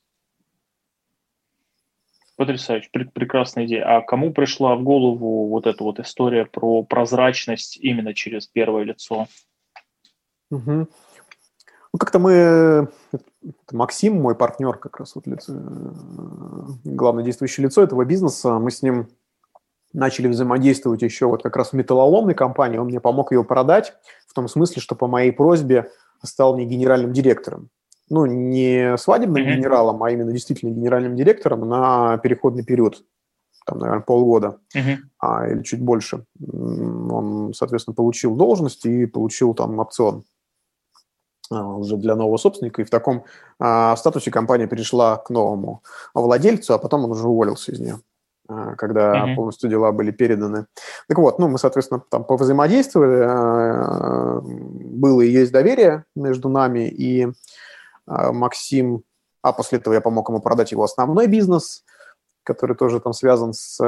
[2.37, 3.97] Потрясающе, прекрасная идея.
[3.97, 9.27] А кому пришла в голову вот эта вот история про прозрачность именно через первое лицо?
[10.49, 10.87] Угу.
[11.93, 12.31] Ну, как-то мы,
[13.11, 13.23] это
[13.73, 15.57] Максим, мой партнер, как раз вот лицо, э,
[16.85, 19.09] главное действующее лицо этого бизнеса, мы с ним
[19.93, 23.93] начали взаимодействовать еще вот как раз в металлоломной компании, он мне помог ее продать,
[24.27, 25.91] в том смысле, что по моей просьбе
[26.23, 27.69] стал мне генеральным директором.
[28.09, 29.55] Ну, не свадебным mm-hmm.
[29.55, 33.05] генералом, а именно действительно генеральным директором на переходный период,
[33.65, 34.97] там, наверное, полгода mm-hmm.
[35.19, 36.25] а, или чуть больше.
[36.41, 40.23] Он, соответственно, получил должность и получил там опцион.
[41.51, 43.25] Уже для нового собственника, и в таком
[43.59, 45.83] а, статусе компания перешла к новому
[46.13, 47.99] владельцу, а потом он уже уволился из нее
[48.47, 49.35] а, когда mm-hmm.
[49.35, 50.67] полностью дела были переданы.
[51.09, 57.27] Так вот, ну, мы, соответственно, там повзаимодействовали, а, было и есть доверие между нами, и
[58.07, 59.03] Максим,
[59.41, 61.83] а после этого я помог ему продать его основной бизнес,
[62.43, 63.79] который тоже там связан с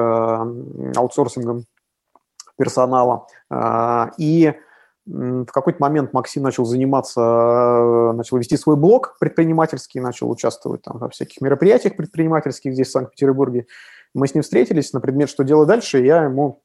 [0.95, 1.65] аутсорсингом
[2.57, 3.27] персонала,
[4.17, 4.53] и
[5.05, 10.97] в какой-то момент Максим начал заниматься, э, начал вести свой блог предпринимательский, начал участвовать там
[10.97, 13.67] во всяких мероприятиях предпринимательских здесь, в Санкт-Петербурге.
[14.13, 16.61] Мы с ним встретились на предмет, что делать дальше, и я ему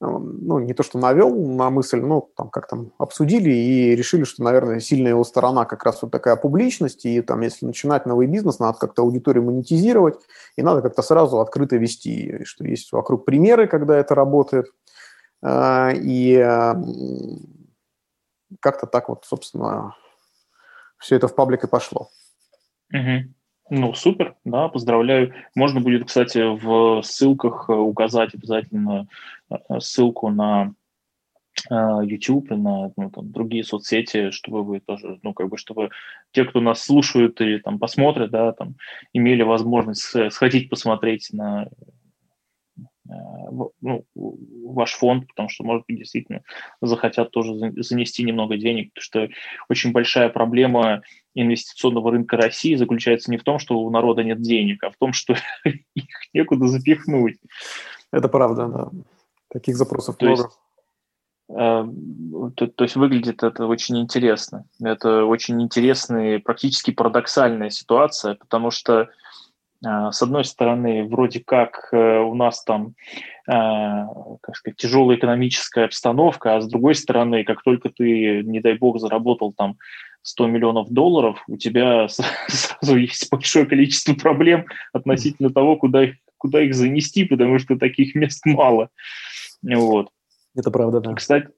[0.00, 4.42] ну, не то что навел на мысль, но там как там обсудили и решили, что,
[4.42, 8.58] наверное, сильная его сторона как раз вот такая публичность, и там, если начинать новый бизнес,
[8.58, 10.16] надо как-то аудиторию монетизировать,
[10.56, 14.66] и надо как-то сразу открыто вести, что есть вокруг примеры, когда это работает,
[15.94, 16.34] и
[18.60, 19.94] как-то так вот, собственно,
[20.98, 22.08] все это в паблик и пошло.
[22.92, 23.34] Угу.
[23.70, 25.34] Ну, супер, да, поздравляю.
[25.54, 29.08] Можно будет, кстати, в ссылках указать обязательно
[29.50, 30.72] э, ссылку на
[31.68, 35.90] э, YouTube и на ну, там, другие соцсети, чтобы вы тоже, ну, как бы, чтобы
[36.30, 38.76] те, кто нас слушают и там посмотрят, да, там,
[39.12, 42.05] имели возможность сходить посмотреть на Э,
[43.80, 46.42] ну, ваш фонд, потому что, может быть, действительно
[46.80, 49.28] захотят тоже занести немного денег, потому что
[49.68, 51.02] очень большая проблема
[51.34, 55.12] инвестиционного рынка России заключается не в том, что у народа нет денег, а в том,
[55.12, 57.36] что их некуда запихнуть.
[58.12, 58.90] Это правда, да.
[59.52, 60.42] Таких запросов то много.
[60.42, 60.58] Есть,
[61.50, 64.64] э, то, то есть выглядит это очень интересно.
[64.82, 69.10] Это очень интересная, практически парадоксальная ситуация, потому что
[69.82, 72.94] с одной стороны, вроде как э, у нас там,
[73.48, 74.06] а,
[74.40, 78.98] как сказать, тяжелая экономическая обстановка, а с другой стороны, как только ты, не дай бог,
[78.98, 79.76] заработал там
[80.22, 82.08] 100 миллионов долларов, у тебя
[82.48, 88.14] сразу есть большое количество проблем относительно того, куда их, куда их занести, потому что таких
[88.14, 88.88] мест мало.
[89.62, 90.08] Вот.
[90.54, 91.14] Это правда, да.
[91.14, 91.48] Кстати,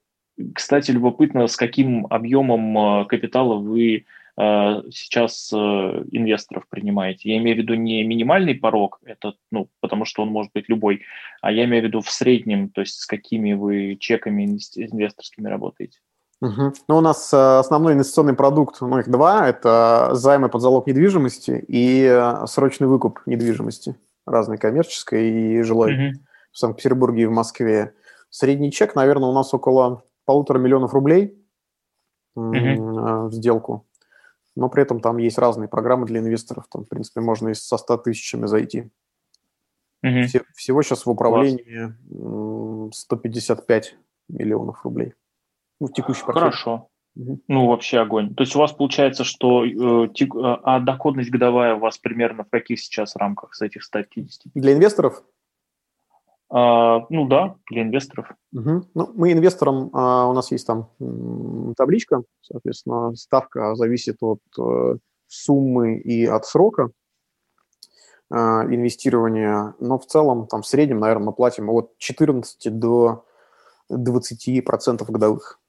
[0.53, 7.29] кстати, любопытно, с каким объемом а, капитала вы Э, сейчас э, инвесторов принимаете.
[7.29, 11.01] Я имею в виду не минимальный порог, это, ну, потому что он может быть любой,
[11.41, 15.99] а я имею в виду в среднем, то есть с какими вы чеками инвесторскими работаете.
[16.41, 16.73] Угу.
[16.87, 21.61] Ну, у нас э, основной инвестиционный продукт, ну, их два, это займы под залог недвижимости
[21.67, 26.19] и срочный выкуп недвижимости, разной коммерческой и жилой угу.
[26.53, 27.93] в Санкт-Петербурге и в Москве.
[28.29, 31.37] Средний чек, наверное, у нас около полутора миллионов рублей
[32.35, 33.27] угу.
[33.27, 33.85] в сделку
[34.55, 36.65] но при этом там есть разные программы для инвесторов.
[36.69, 38.89] Там, в принципе, можно и со 100 тысячами зайти.
[40.03, 40.23] Угу.
[40.27, 42.99] Все, всего сейчас в управлении Класс.
[42.99, 43.97] 155
[44.29, 45.13] миллионов рублей.
[45.79, 46.41] Ну, текущий портфель.
[46.41, 46.89] Хорошо.
[47.15, 47.41] Угу.
[47.47, 48.33] Ну, вообще огонь.
[48.35, 52.43] То есть у вас получается, что э, тек, э, а доходность годовая у вас примерно
[52.43, 54.53] в каких сейчас рамках с этих 150?
[54.53, 55.23] Для инвесторов?
[56.51, 58.31] А, ну да, для инвесторов.
[58.53, 58.83] Угу.
[58.95, 60.89] Ну, мы инвесторам, а, у нас есть там
[61.77, 64.95] табличка, соответственно, ставка зависит от а,
[65.27, 66.89] суммы и от срока
[68.31, 73.25] а, инвестирования, но в целом там в среднем, наверное, мы платим от 14 до
[73.89, 75.59] 20 процентов годовых.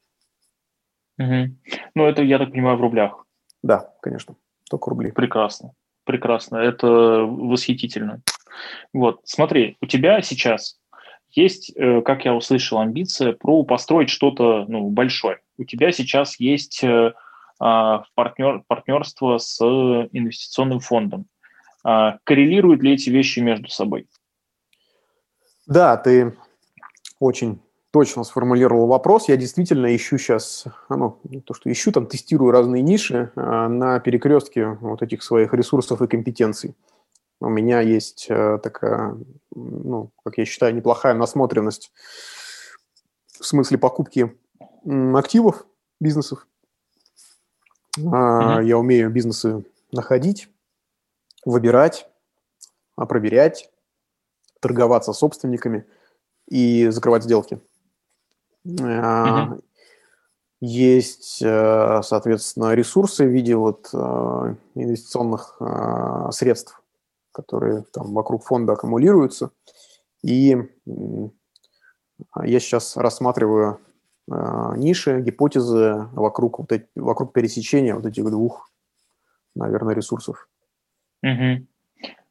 [1.18, 1.56] Угу.
[1.94, 3.26] Ну, это, я так понимаю, в рублях.
[3.62, 4.36] Да, конечно,
[4.70, 5.10] только рубли.
[5.10, 5.72] Прекрасно,
[6.04, 8.22] прекрасно, это восхитительно.
[8.92, 10.78] Вот, смотри, у тебя сейчас
[11.30, 15.38] есть, э, как я услышал, амбиция про построить что-то ну, большое.
[15.58, 17.12] У тебя сейчас есть э,
[17.60, 21.26] а, партнер, партнерство с инвестиционным фондом.
[21.84, 24.08] А, коррелируют ли эти вещи между собой?
[25.66, 26.36] Да, ты
[27.18, 27.60] очень
[27.90, 29.28] точно сформулировал вопрос.
[29.28, 34.78] Я действительно ищу сейчас, ну, то, что ищу, там тестирую разные ниши а, на перекрестке
[34.80, 36.74] вот этих своих ресурсов и компетенций
[37.40, 39.16] у меня есть э, такая,
[39.54, 41.90] ну, как я считаю, неплохая насмотренность
[43.40, 44.36] в смысле покупки
[45.14, 45.66] активов
[46.00, 46.46] бизнесов.
[47.98, 48.64] Mm-hmm.
[48.64, 50.48] Я умею бизнесы находить,
[51.46, 52.08] выбирать,
[52.94, 53.70] проверять,
[54.60, 55.86] торговаться собственниками
[56.46, 57.58] и закрывать сделки.
[58.66, 59.64] Mm-hmm.
[60.60, 65.58] Есть, э, соответственно, ресурсы в виде вот э, инвестиционных
[66.32, 66.79] средств,
[67.40, 69.50] которые там вокруг фонда аккумулируются.
[70.22, 70.56] И
[72.44, 73.80] я сейчас рассматриваю
[74.30, 78.70] э, ниши, гипотезы вокруг, вот эти, вокруг пересечения вот этих двух,
[79.54, 80.48] наверное, ресурсов.
[81.22, 81.66] Угу.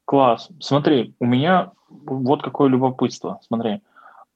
[0.04, 0.48] Класс.
[0.60, 3.40] Смотри, у меня вот какое любопытство.
[3.42, 3.82] Смотри,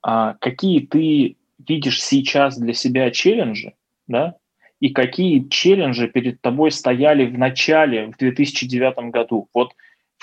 [0.03, 3.75] а какие ты видишь сейчас для себя челленджи,
[4.07, 4.37] да,
[4.81, 9.49] и какие челленджи перед тобой стояли в начале, в 2009 году?
[9.55, 9.72] Вот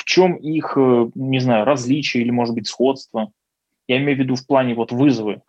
[0.01, 3.31] в чем их, э, не знаю, различие или, может быть, сходство?
[3.87, 5.43] Я имею в виду в плане вот вызовы.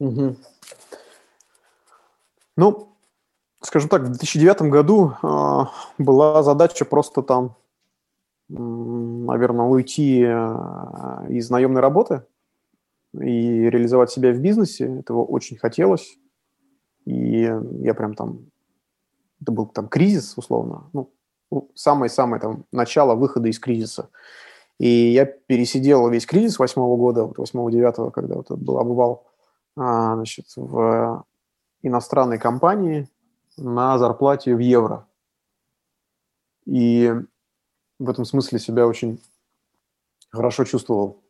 [0.00, 0.36] Угу.
[2.56, 2.88] Ну,
[3.60, 5.58] скажем так, в 2009 году э,
[5.98, 7.54] была задача просто там,
[8.48, 12.24] наверное, уйти э, из наемной работы
[13.14, 14.98] и реализовать себя в бизнесе.
[14.98, 16.18] Этого очень хотелось.
[17.04, 17.42] И
[17.82, 18.46] я прям там...
[19.40, 20.90] Это был там кризис, условно.
[20.92, 21.12] Ну,
[21.74, 24.08] самое-самое там начало выхода из кризиса.
[24.78, 29.26] И я пересидел весь кризис восьмого года, восьмого-девятого, когда вот был обвал,
[29.76, 31.24] а, значит, в
[31.82, 33.08] иностранной компании
[33.56, 35.06] на зарплате в евро.
[36.64, 37.12] И
[37.98, 39.20] в этом смысле себя очень
[40.30, 41.22] хорошо чувствовал.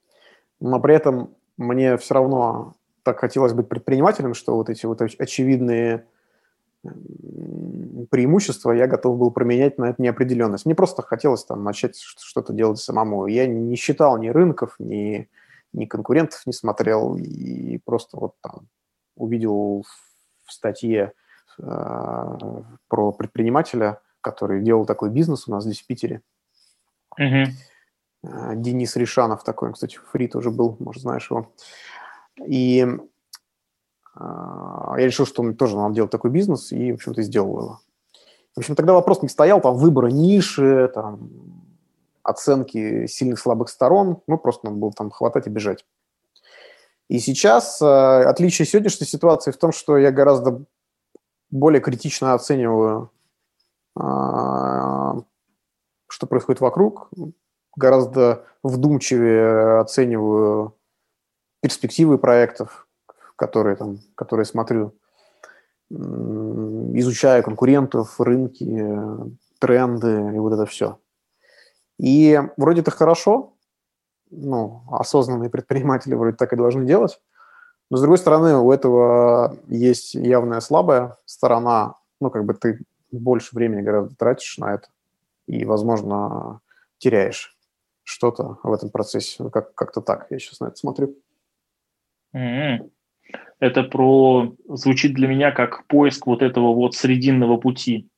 [0.60, 6.06] Но при этом мне все равно так хотелось быть предпринимателем, что вот эти вот очевидные
[8.10, 10.66] преимущества я готов был променять на эту неопределенность.
[10.66, 13.26] Мне просто хотелось там начать что-то делать самому.
[13.26, 15.28] Я не считал ни рынков, ни,
[15.72, 18.68] ни конкурентов не смотрел, и просто вот там
[19.16, 19.84] увидел
[20.44, 21.12] в статье
[21.58, 21.62] э,
[22.88, 26.22] про предпринимателя, который делал такой бизнес у нас здесь в Питере.
[27.20, 27.46] Uh-huh.
[28.54, 31.52] Денис Ришанов такой, кстати, фри тоже был, может, знаешь его.
[32.46, 32.86] И
[34.18, 37.80] я решил, что тоже надо делать такой бизнес, и, в общем-то, сделал его.
[38.54, 41.30] В общем, тогда вопрос не стоял, там, выбора ниши, там,
[42.22, 45.84] оценки сильных слабых сторон, ну, просто надо было там хватать и бежать.
[47.08, 50.64] И сейчас э, отличие сегодняшней ситуации в том, что я гораздо
[51.50, 53.10] более критично оцениваю,
[53.98, 54.00] э,
[56.08, 57.10] что происходит вокруг,
[57.76, 60.76] гораздо вдумчивее оцениваю
[61.60, 62.86] перспективы проектов,
[63.42, 64.94] которые, там, которые смотрю,
[65.90, 68.88] изучаю конкурентов, рынки,
[69.58, 71.00] тренды и вот это все.
[71.98, 73.54] И вроде это хорошо,
[74.30, 77.20] ну, осознанные предприниматели вроде так и должны делать,
[77.90, 82.78] но, с другой стороны, у этого есть явная слабая сторона, ну, как бы ты
[83.10, 84.86] больше времени гораздо тратишь на это
[85.48, 86.60] и, возможно,
[86.98, 87.58] теряешь
[88.04, 89.50] что-то в этом процессе.
[89.50, 91.16] Как- как-то так я сейчас на это смотрю.
[92.34, 92.92] Mm-hmm
[93.60, 98.08] это про звучит для меня как поиск вот этого вот срединного пути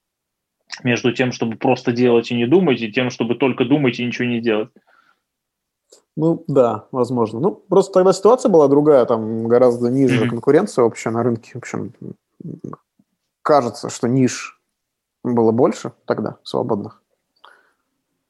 [0.82, 4.26] между тем, чтобы просто делать и не думать, и тем, чтобы только думать и ничего
[4.26, 4.70] не делать.
[6.16, 7.40] Ну да, возможно.
[7.40, 10.30] Ну просто тогда ситуация была другая, там гораздо ниже mm-hmm.
[10.30, 11.52] конкуренция вообще на рынке.
[11.54, 11.92] В общем,
[13.42, 14.60] кажется, что ниш
[15.22, 17.02] было больше тогда свободных.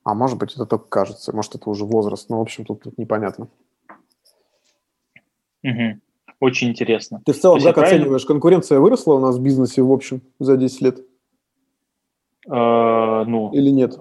[0.05, 2.29] А может быть, это только кажется, может, это уже возраст.
[2.29, 3.49] Но, в общем, тут, тут непонятно.
[5.63, 6.01] Угу.
[6.41, 7.23] Очень интересно.
[7.25, 7.97] Ты в целом как правильно...
[7.97, 10.99] оцениваешь, конкуренция выросла у нас в бизнесе в общем за 10 лет?
[12.49, 13.97] Э, ну, Или нет?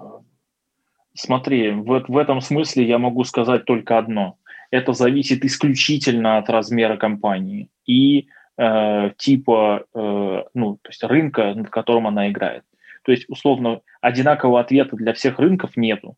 [1.14, 4.36] Смотри, в, в этом смысле я могу сказать только одно.
[4.70, 8.28] Это зависит исключительно от размера компании и
[8.58, 12.64] э, типа э, ну, то есть рынка, над которым она играет.
[13.04, 16.16] То есть, условно, одинакового ответа для всех рынков нету.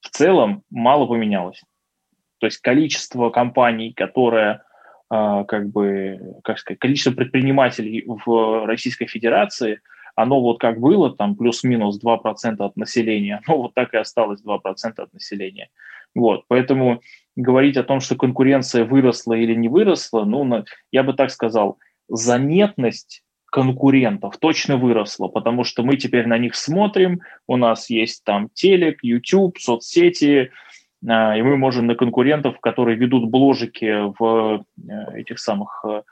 [0.00, 1.62] В целом мало поменялось.
[2.38, 4.69] То есть количество компаний, которые а,
[5.10, 9.80] как бы, как сказать, количество предпринимателей в Российской Федерации,
[10.14, 14.60] оно вот как было, там плюс-минус 2% от населения, оно вот так и осталось 2%
[14.96, 15.68] от населения.
[16.14, 17.00] Вот, поэтому
[17.36, 23.22] говорить о том, что конкуренция выросла или не выросла, ну, я бы так сказал, заметность
[23.46, 28.98] конкурентов точно выросла, потому что мы теперь на них смотрим, у нас есть там телек,
[29.02, 30.69] YouTube, соцсети, а,
[31.02, 36.02] и мы можем на конкурентов, которые ведут бложики в э, этих самых э,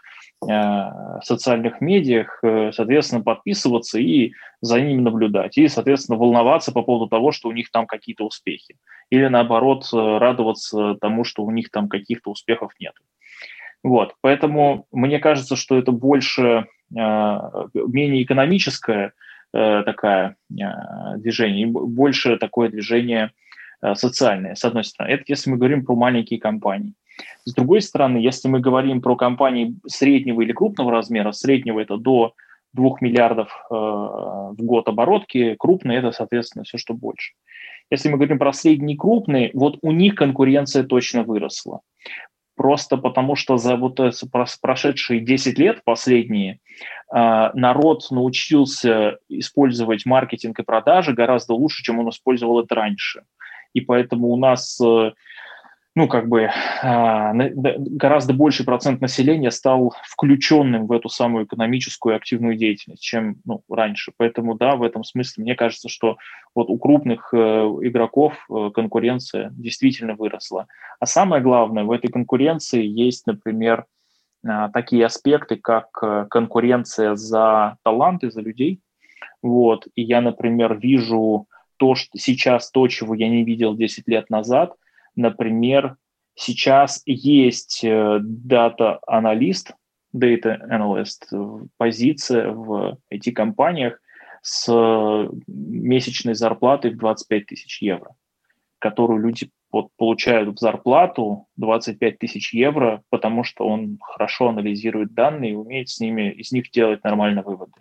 [0.51, 2.39] э, социальных медиах,
[2.73, 4.33] соответственно, подписываться и
[4.63, 5.59] за ними наблюдать.
[5.59, 8.77] И, соответственно, волноваться по поводу того, что у них там какие-то успехи.
[9.11, 12.95] Или, наоборот, радоваться тому, что у них там каких-то успехов нет.
[13.85, 14.15] Вот.
[14.23, 19.13] Поэтому мне кажется, что это больше, менее экономическое
[19.53, 23.48] такое движение, больше такое движение– Э,
[23.95, 25.13] социальные, с одной стороны.
[25.13, 26.95] Это если мы говорим про маленькие компании.
[27.45, 32.35] С другой стороны, если мы говорим про компании среднего или крупного размера, среднего это до
[32.75, 37.33] 2 миллиардов э, в год оборотки, крупные это, соответственно, все, что больше.
[37.91, 41.81] Если мы говорим про средний и крупный, вот у них конкуренция точно выросла.
[42.55, 44.01] Просто потому, что за вот
[44.61, 46.59] прошедшие 10 лет последние
[47.15, 53.23] э, народ научился использовать маркетинг и продажи гораздо лучше, чем он использовал это раньше
[53.75, 55.13] и поэтому у нас э,
[55.99, 56.49] ну, как бы
[56.81, 63.63] а, гораздо больший процент населения стал включенным в эту самую экономическую активную деятельность, чем ну,
[63.69, 64.13] раньше.
[64.17, 66.17] Поэтому, да, в этом смысле мне кажется, что
[66.55, 70.69] вот у крупных э, игроков э, конкуренция действительно выросла.
[71.01, 73.85] А самое главное, в этой конкуренции есть, например,
[74.47, 75.91] а, такие аспекты, как
[76.31, 78.81] конкуренция за таланты, за людей.
[79.43, 79.89] Вот.
[79.97, 81.49] И я, например, вижу
[81.79, 84.75] то, что сейчас, то, чего я не видел 10 лет назад.
[85.17, 85.97] Например,
[86.35, 89.73] сейчас есть дата-аналист,
[90.15, 94.01] data analyst позиция в IT-компаниях
[94.43, 94.71] с
[95.47, 98.15] месячной зарплатой в 25 тысяч евро,
[98.79, 105.53] которую люди вот, получает в зарплату 25 тысяч евро, потому что он хорошо анализирует данные
[105.53, 107.73] и умеет с ними, из них делать нормальные выводы.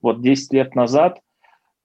[0.00, 1.20] Вот 10 лет назад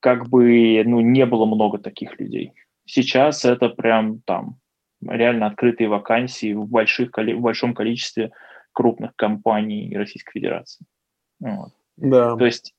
[0.04, 2.52] как бы ну, не было много таких людей.
[2.86, 4.58] Сейчас это прям там
[5.02, 8.32] реально открытые вакансии в, больших, в большом количестве
[8.74, 10.86] крупных компаний Российской Федерации.
[11.40, 11.70] Вот.
[11.96, 12.36] Да.
[12.36, 12.74] То есть,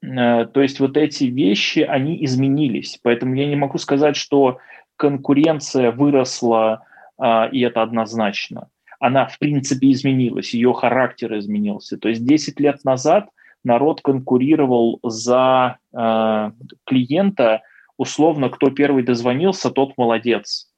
[0.00, 2.98] э, то есть вот эти вещи, они изменились.
[3.02, 4.56] Поэтому я не могу сказать, что
[4.96, 6.86] конкуренция выросла,
[7.22, 8.70] э, и это однозначно.
[8.98, 11.98] Она, в принципе, изменилась, ее характер изменился.
[11.98, 13.28] То есть 10 лет назад
[13.64, 16.50] народ конкурировал за э,
[16.84, 17.62] клиента,
[17.96, 20.70] условно, кто первый дозвонился, тот молодец.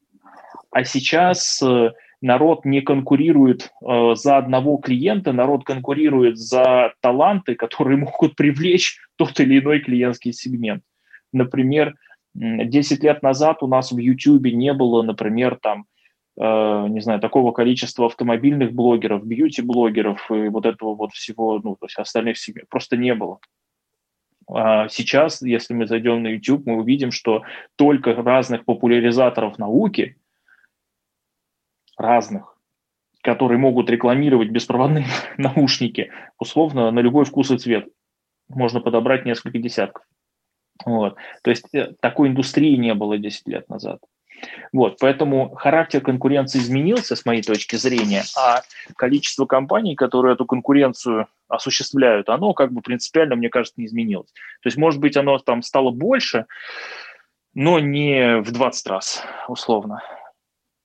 [0.71, 7.97] А сейчас э, народ не конкурирует э, за одного клиента, народ конкурирует за таланты, которые
[7.99, 10.83] могут привлечь тот или иной клиентский сегмент.
[11.33, 11.95] Например,
[12.35, 15.87] 10 лет назад у нас в YouTube не было, например, там,
[16.37, 21.97] не знаю, такого количества автомобильных блогеров, бьюти-блогеров и вот этого вот всего, ну, то есть
[21.97, 22.37] остальных
[22.69, 23.39] просто не было.
[24.49, 27.43] А сейчас, если мы зайдем на YouTube, мы увидим, что
[27.77, 30.17] только разных популяризаторов науки–
[31.97, 32.57] разных,
[33.23, 35.07] которые могут рекламировать беспроводные
[35.39, 37.89] наушники, условно, на любой вкус и цвет.
[38.49, 40.05] Можно подобрать несколько десятков.
[40.85, 41.17] Вот.
[41.43, 44.01] То есть э, такой индустрии не было 10 лет назад.
[44.73, 48.63] Вот, поэтому характер конкуренции изменился с моей точки зрения, а
[48.97, 54.33] количество компаний, которые эту конкуренцию осуществляют, оно как бы принципиально, мне кажется, не изменилось.
[54.63, 56.47] То есть, может быть, оно там стало больше,
[57.55, 60.03] но не в 20 раз, условно.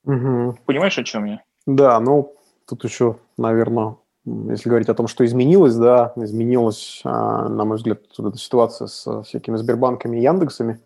[0.05, 0.59] Угу.
[0.65, 1.41] Понимаешь, о чем я?
[1.65, 2.35] Да, ну,
[2.67, 8.01] тут еще, наверное, если говорить о том, что изменилось, да, изменилась, а, на мой взгляд,
[8.17, 10.79] вот эта ситуация с всякими Сбербанками и Яндексами.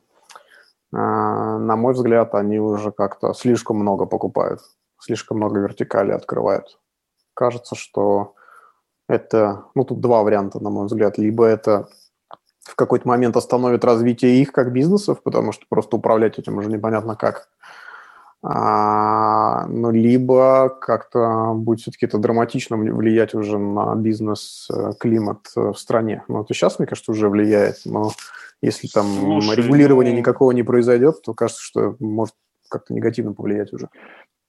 [0.93, 4.61] А, на мой взгляд, они уже как-то слишком много покупают,
[4.99, 6.79] слишком много вертикали открывают.
[7.33, 8.35] Кажется, что
[9.09, 11.17] это, ну, тут два варианта, на мой взгляд.
[11.17, 11.87] Либо это
[12.61, 17.15] в какой-то момент остановит развитие их как бизнесов, потому что просто управлять этим уже непонятно
[17.15, 17.49] как–
[18.45, 26.25] а, ну, либо как-то будет все-таки это драматично влиять уже на бизнес-климат э, в стране.
[26.27, 28.11] Ну, это сейчас, мне кажется, уже влияет, но
[28.61, 30.17] если там Слушай, регулирования ну...
[30.17, 32.35] никакого не произойдет, то кажется, что может
[32.69, 33.87] как-то негативно повлиять уже.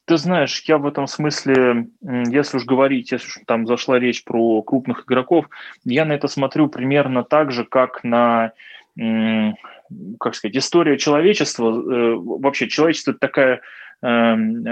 [0.07, 4.61] Ты знаешь, я в этом смысле, если уж говорить, если уж там зашла речь про
[4.63, 5.47] крупных игроков,
[5.85, 8.53] я на это смотрю примерно так же, как на
[10.19, 13.61] как сказать, история человечества, э, вообще человечество это такая
[14.05, 14.67] Эм,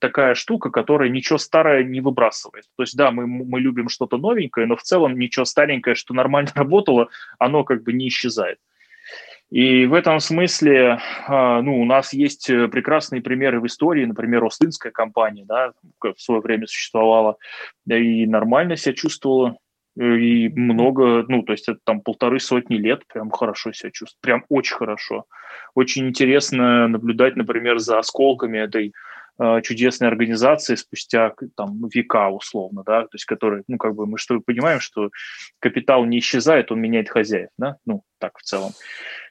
[0.00, 2.64] такая штука, которая ничего старое не выбрасывает.
[2.74, 6.52] То есть, да, мы, мы любим что-то новенькое, но в целом ничего старенькое, что нормально
[6.54, 8.58] работало, оно как бы не исчезает.
[9.50, 14.42] И в этом смысле, а, ну, у нас есть э, прекрасные примеры в истории, например,
[14.44, 17.36] Остинская компания, да, в свое время существовала,
[17.86, 19.58] и нормально себя чувствовала,
[19.98, 24.44] и много, ну, то есть это там полторы сотни лет, прям хорошо себя чувствует, прям
[24.48, 25.24] очень хорошо.
[25.74, 28.92] Очень интересно наблюдать, например, за осколками этой
[29.40, 34.18] э, чудесной организации спустя там века условно, да, то есть которые, ну, как бы мы
[34.18, 35.10] что понимаем, что
[35.58, 38.70] капитал не исчезает, он меняет хозяев, да, ну, так в целом.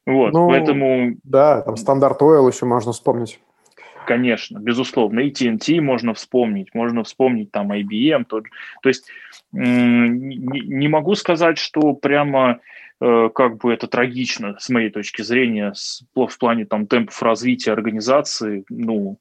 [0.05, 1.15] Вот, ну, поэтому...
[1.23, 3.39] Да, там стандарт Oil еще можно вспомнить.
[4.07, 5.19] Конечно, безусловно.
[5.19, 8.23] И TNT можно вспомнить, можно вспомнить там IBM.
[8.23, 8.45] Тот,
[8.81, 9.09] то есть
[9.51, 12.61] не, могу сказать, что прямо
[13.01, 15.73] э, как бы это трагично с моей точки зрения
[16.15, 18.63] в плане там темпов развития организации.
[18.69, 19.19] Ну,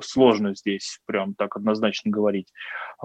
[0.00, 2.48] сложно здесь прям так однозначно говорить.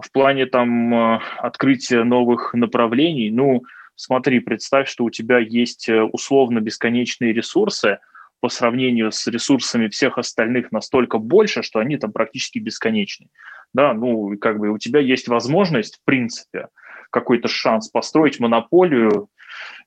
[0.02, 3.64] В плане там э, открытия новых направлений, ну,
[3.96, 7.98] смотри, представь, что у тебя есть э, условно бесконечные ресурсы–
[8.40, 13.28] по сравнению с ресурсами всех остальных настолько больше, что они там практически бесконечны.
[13.74, 16.68] Да, ну, как бы у тебя есть возможность, в принципе,
[17.12, 19.30] какой-то шанс построить монополию,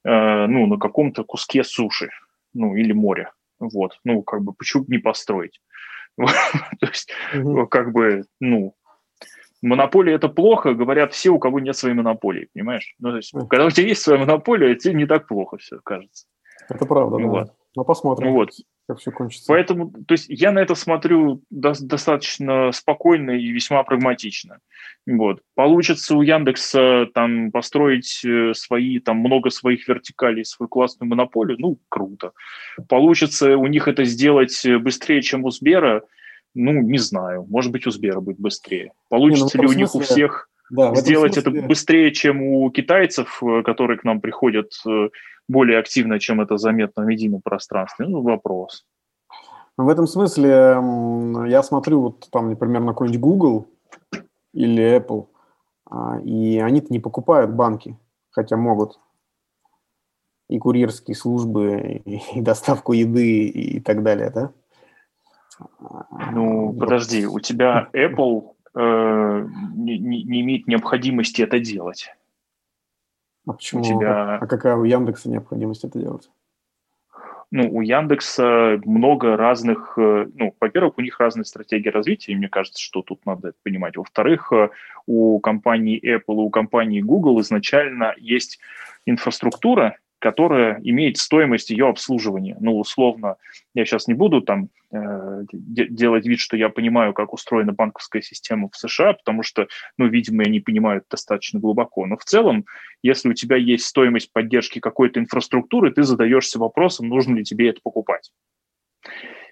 [0.05, 2.11] э, ну, на каком-то куске суши,
[2.55, 3.33] ну, или моря.
[3.59, 5.61] Вот, ну, как бы, почему бы не построить?
[6.17, 7.13] То есть,
[7.71, 8.75] как бы, ну,
[9.63, 12.95] монополия– это плохо, говорят все, у кого нет своей монополии, понимаешь?
[12.99, 16.27] Ну, то есть, когда у тебя есть своя монополия, тебе не так плохо все кажется.
[16.69, 17.51] Это правда, ну, да.
[17.75, 18.33] Ну, посмотрим.
[18.33, 18.51] Вот.
[18.87, 19.47] Как все кончится.
[19.49, 24.59] Поэтому, то есть я на это смотрю до, достаточно спокойно и весьма прагматично.
[25.07, 25.41] Вот.
[25.55, 31.79] Получится у Яндекса там построить э, свои, там много своих вертикалей, свою классную монополию, ну,
[31.89, 32.33] круто.
[32.89, 36.03] Получится у них это сделать быстрее, чем у Сбера,
[36.55, 37.47] ну, не знаю.
[37.49, 38.93] Может быть, у Сбера будет быстрее.
[39.09, 41.59] Получится не, ну, ли у них у всех да, сделать смысле...
[41.59, 45.11] это быстрее, чем у китайцев, э, которые к нам приходят э,
[45.47, 48.07] более активно, чем это заметно в медийном пространстве?
[48.09, 48.87] Ну, вопрос.
[49.77, 50.49] В этом смысле
[51.49, 53.67] я смотрю вот там, например, на какой-нибудь Google
[54.55, 55.29] или Apple,
[55.91, 57.99] а, и они-то не покупают банки,
[58.31, 58.99] хотя могут.
[60.49, 64.53] И курьерские службы, и доставку еды, и так далее, да?
[66.33, 66.79] Ну, вот.
[66.79, 72.15] подожди, у тебя Apple э, не, не имеет необходимости это делать.
[73.47, 73.83] А почему?
[73.83, 74.37] У тебя...
[74.37, 76.31] А какая у Яндекса необходимость это делать?
[77.53, 82.49] ну, у Яндекса много разных, э, ну, во-первых, у них разные стратегии развития, и мне
[82.49, 83.99] кажется, что тут надо это понимать.
[83.99, 84.71] Во-вторых, э,
[85.07, 88.59] у компании Apple и у компании Google изначально есть
[89.05, 92.57] инфраструктура, которая имеет стоимость ее обслуживания.
[92.61, 93.39] Ну, условно,
[93.75, 98.69] я сейчас не буду там э, делать вид, что я понимаю, как устроена банковская система
[98.71, 99.67] в США, потому что,
[99.99, 102.07] ну, видимо, я не понимаю достаточно глубоко.
[102.07, 102.67] Но в целом,
[103.03, 107.81] если у тебя есть стоимость поддержки какой-то инфраструктуры, ты задаешься вопросом, нужно ли тебе это
[107.83, 108.31] покупать.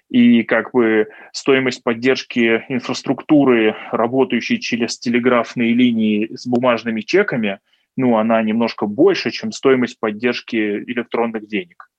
[0.09, 7.59] И как бы стоимость поддержки инфраструктуры, работающей через телеграфные линии с бумажными чеками–
[7.97, 11.89] ну, она немножко больше, чем стоимость поддержки электронных денег.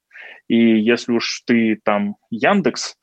[0.49, 2.97] И если уж ты там Яндекс,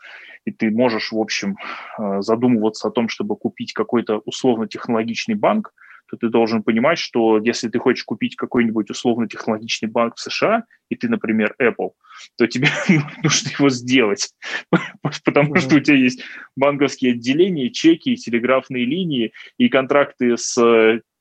[0.45, 1.57] и ты можешь, в общем,
[1.97, 5.71] э, задумываться о том, чтобы купить какой-то условно-технологичный банк,
[6.09, 10.95] то ты должен понимать, что если ты хочешь купить какой-нибудь условно-технологичный банк в США, и
[10.95, 11.91] ты, например, Apple,
[12.35, 12.67] то тебе
[13.23, 14.33] нужно его сделать,
[15.23, 16.23] потому что у тебя есть
[16.55, 20.57] банковские отделения, чеки, телеграфные линии и контракты с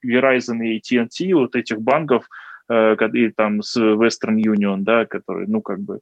[0.04, 2.28] Verizon и AT&T, вот этих банков,
[2.68, 6.00] э, и там с Western Union, да, которые, ну, как бы,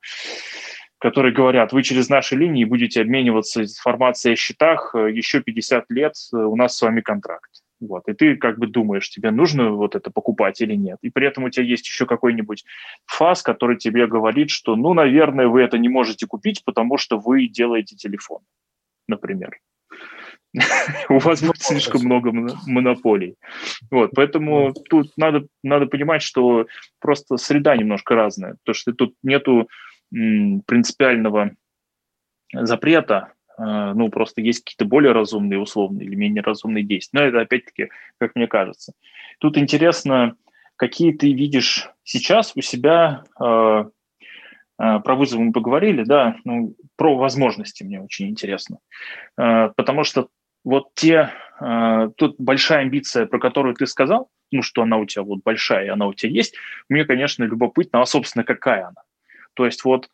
[0.98, 6.14] которые говорят, вы через наши линии будете обмениваться информацией о счетах э, еще 50 лет,
[6.32, 7.50] э, у нас с вами контракт.
[7.78, 10.98] Вот, и ты как бы думаешь, тебе нужно вот это покупать или нет.
[11.02, 12.64] И при этом у тебя есть еще какой-нибудь
[13.04, 17.48] фаз, который тебе говорит, что, ну, наверное, вы это не можете купить, потому что вы
[17.48, 18.40] делаете телефон,
[19.08, 19.58] например.
[21.08, 22.32] у вас будет слишком много
[22.66, 23.36] монополий.
[23.90, 26.66] Вот, поэтому тут надо, надо понимать, что
[27.00, 29.68] просто среда немножко разная, потому что тут нету
[30.10, 31.52] принципиального
[32.52, 37.20] запрета, а, ну, просто есть какие-то более разумные, условные или менее разумные действия.
[37.20, 37.88] Но это, опять-таки,
[38.18, 38.92] как мне кажется.
[39.40, 40.36] Тут интересно,
[40.76, 43.88] какие ты видишь сейчас у себя а,
[44.78, 48.78] а, про вызовы мы поговорили, да, ну, про возможности мне очень интересно.
[49.36, 50.28] Потому что
[50.66, 55.22] вот те, э, тут большая амбиция, про которую ты сказал, ну, что она у тебя
[55.22, 56.56] вот большая, и она у тебя есть,
[56.88, 59.02] мне, конечно, любопытно, а, собственно, какая она.
[59.54, 60.10] То есть вот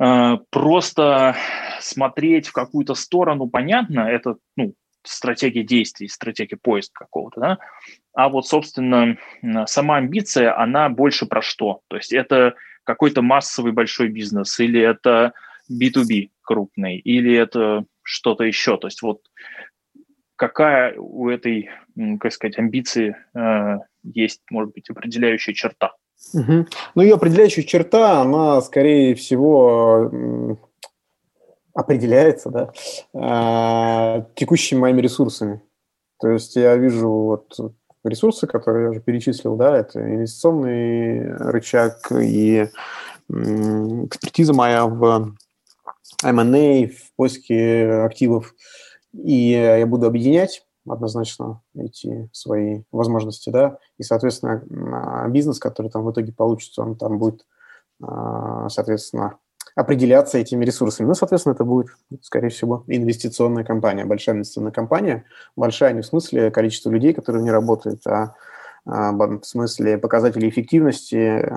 [0.00, 1.36] э, просто
[1.78, 4.72] смотреть в какую-то сторону, понятно, это, ну,
[5.02, 7.58] стратегия действий, стратегия поиска какого-то, да,
[8.14, 9.18] а вот, собственно,
[9.66, 11.82] сама амбиция, она больше про что?
[11.88, 15.34] То есть это какой-то массовый большой бизнес, или это
[15.70, 18.76] B2B крупный, или это что-то еще.
[18.76, 19.22] То есть вот
[20.36, 21.70] какая у этой,
[22.20, 25.94] как сказать, амбиции э, есть, может быть, определяющая черта?
[26.32, 26.66] Угу.
[26.94, 30.58] Ну, ее определяющая черта, она, скорее всего,
[31.74, 32.72] определяется да,
[33.14, 35.60] э, текущими моими ресурсами.
[36.20, 37.74] То есть я вижу вот
[38.04, 42.68] ресурсы, которые я уже перечислил, да, это инвестиционный рычаг и
[43.28, 45.34] экспертиза моя в
[46.24, 48.54] M&A, в поиске активов.
[49.12, 54.62] И я буду объединять однозначно эти свои возможности, да, и, соответственно,
[55.30, 57.46] бизнес, который там в итоге получится, он там будет,
[58.02, 59.38] а, соответственно,
[59.74, 61.06] определяться этими ресурсами.
[61.06, 61.88] Ну, соответственно, это будет,
[62.22, 65.24] скорее всего, инвестиционная компания, большая инвестиционная компания.
[65.56, 68.34] Большая не в смысле количества людей, которые в ней работают, а,
[68.86, 71.50] а в смысле показателей эффективности,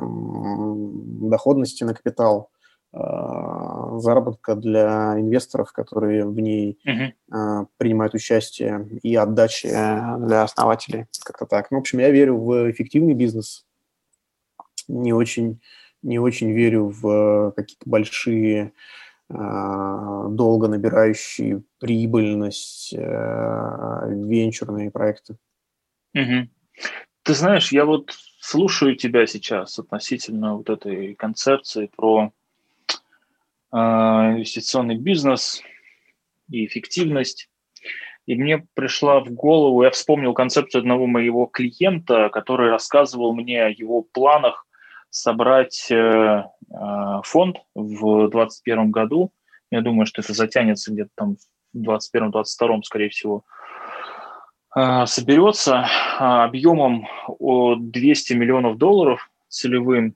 [1.29, 2.49] доходности на капитал,
[2.93, 7.67] заработка для инвесторов, которые в ней uh-huh.
[7.77, 11.05] принимают участие, и отдачи для основателей.
[11.23, 11.69] Как-то так.
[11.69, 13.65] Ну, в общем, я верю в эффективный бизнес.
[14.87, 15.59] Не очень,
[16.01, 18.71] не очень верю в какие-то большие
[19.29, 25.37] а, долго набирающие прибыльность венчурные проекты.
[26.13, 26.47] Угу.
[27.23, 32.31] Ты знаешь, я вот слушаю тебя сейчас относительно вот этой концепции про а,
[33.71, 35.61] инвестиционный бизнес
[36.49, 37.49] и эффективность.
[38.25, 43.69] И мне пришла в голову, я вспомнил концепцию одного моего клиента, который рассказывал мне о
[43.69, 44.67] его планах
[45.09, 46.43] собрать э,
[46.73, 49.31] а, фонд в 2021 году.
[49.71, 51.37] Я думаю, что это затянется где-то там
[51.73, 53.43] в 2021-2022, скорее всего.
[54.71, 55.87] А, соберется
[56.19, 57.07] объемом
[57.39, 60.15] 200 миллионов долларов целевым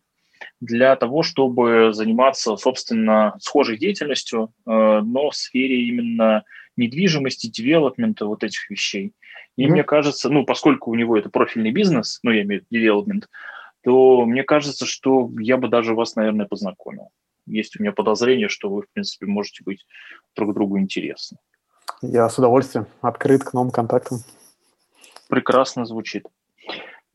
[0.60, 6.44] для того, чтобы заниматься, собственно, схожей деятельностью, но в сфере именно
[6.78, 9.14] недвижимости, девелопмента, вот этих вещей.
[9.58, 9.70] И mm-hmm.
[9.70, 13.30] мне кажется, ну, поскольку у него это профильный бизнес, ну, я имею в виду девелопмент,
[13.84, 17.10] то мне кажется, что я бы даже вас, наверное, познакомил.
[17.46, 19.86] Есть у меня подозрение, что вы, в принципе, можете быть
[20.36, 21.38] друг другу интересны.
[22.02, 24.20] Я с удовольствием открыт к новым контактам.
[25.28, 26.26] Прекрасно звучит.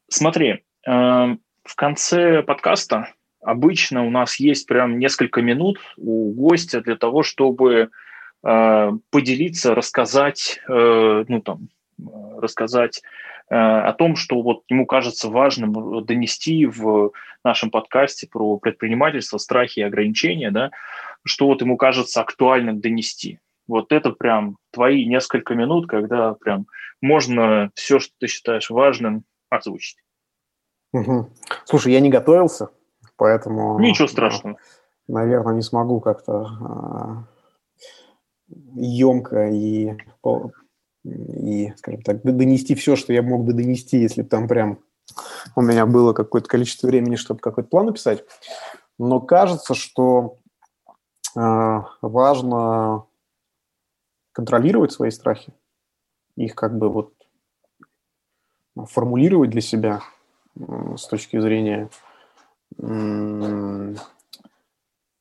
[0.09, 1.37] Смотри, э,
[1.67, 3.13] в конце подкаста
[3.43, 7.91] обычно у нас есть прям несколько минут у гостя для того, чтобы
[8.45, 11.69] э, поделиться, рассказать, э, ну там,
[12.39, 13.03] рассказать
[13.49, 17.13] о том, что вот ему кажется важным донести в
[17.45, 20.73] нашем подкасте про предпринимательство, страхи и ограничения, да,
[21.25, 23.39] что вот ему кажется актуальным донести.
[23.69, 26.67] Вот это прям твои несколько минут, когда прям
[27.01, 29.99] можно все, что ты считаешь важным, озвучить.
[30.93, 31.31] Угу.
[31.65, 32.71] Слушай, я не готовился,
[33.17, 33.79] поэтому...
[33.79, 34.59] Ничего страшного.
[35.09, 37.25] Наверное, не смогу как-то а,
[38.75, 39.97] емко и,
[41.05, 44.81] и, скажем так, донести все, что я мог бы донести, если бы там прям
[45.55, 48.25] у меня было какое-то количество времени, чтобы какой-то план написать.
[48.99, 50.39] Но кажется, что
[51.37, 53.05] э, важно
[54.33, 55.53] контролировать свои страхи,
[56.37, 57.13] их как бы вот
[58.75, 60.03] формулировать для себя
[60.97, 61.91] с точки зрения...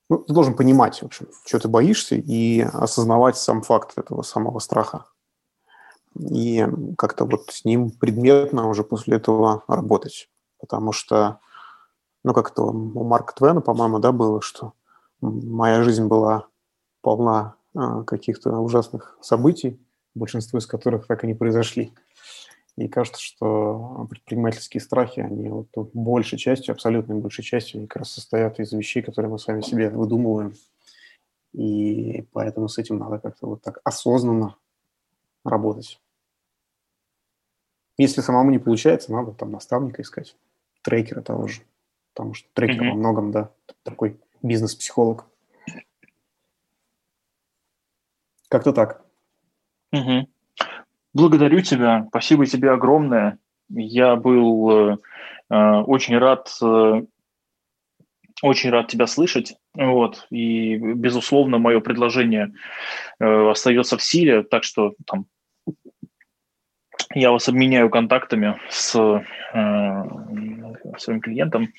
[0.08, 4.60] Ну, ты должен понимать, в общем, что ты боишься, и осознавать сам факт этого самого
[4.60, 5.06] страха.
[6.18, 6.66] И
[6.98, 10.30] как-то вот с ним предметно уже после этого работать.
[10.60, 11.40] Потому что,
[12.24, 14.74] ну, как-то у Марка Твена, по-моему, да, было, что
[15.22, 16.48] моя жизнь была
[17.02, 19.80] полна а, каких-то ужасных событий,
[20.14, 21.94] большинство из которых так и не произошли.
[22.78, 28.12] И кажется, что предпринимательские страхи, они вот большей частью, абсолютной большей частью, они как раз
[28.12, 30.54] состоят из вещей, которые мы с вами себе выдумываем.
[31.54, 34.58] И поэтому с этим надо как-то вот так осознанно
[35.46, 36.02] работать.
[37.98, 40.36] Если самому не получается, надо там наставника искать,
[40.82, 41.62] трекера того же.
[42.14, 42.90] Потому что трекер mm-hmm.
[42.90, 43.52] во многом, да,
[43.84, 45.26] такой бизнес-психолог.
[48.50, 49.06] Как-то так.
[49.92, 50.28] Угу.
[51.16, 52.06] Благодарю тебя.
[52.10, 53.40] Спасибо тебе огромное.
[53.70, 54.98] Я был э,
[55.50, 57.04] э, очень рад, э,
[58.42, 59.56] очень рад тебя слышать.
[59.74, 60.28] Вот.
[60.30, 62.54] И, безусловно, мое предложение
[63.22, 65.28] э, остается в силе, так что там
[67.14, 69.24] я вас обменяю контактами с э,
[70.98, 71.70] своим клиентом,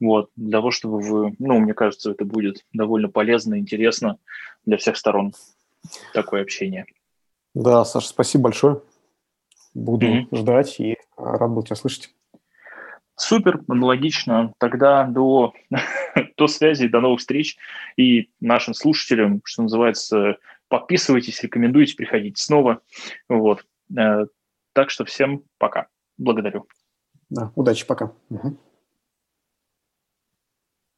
[0.00, 4.18] вот, для того, чтобы вы, ну, мне кажется, это будет довольно полезно, интересно
[4.66, 5.32] для всех сторон
[6.12, 6.86] такое общение.
[7.54, 8.82] Да, Саша, спасибо большое.
[9.74, 10.36] Буду mm-hmm.
[10.36, 12.14] ждать и рад был тебя слышать.
[13.16, 14.54] Супер, аналогично.
[14.58, 15.52] Тогда до,
[16.36, 17.58] до связи, до новых встреч.
[17.96, 20.38] И нашим слушателям, что называется,
[20.68, 22.80] подписывайтесь, рекомендуйте, приходите снова.
[23.28, 23.66] Вот.
[23.96, 24.26] Э,
[24.72, 25.88] так что всем пока.
[26.16, 26.66] Благодарю.
[27.28, 28.12] Да, удачи, пока.
[28.30, 28.56] Угу.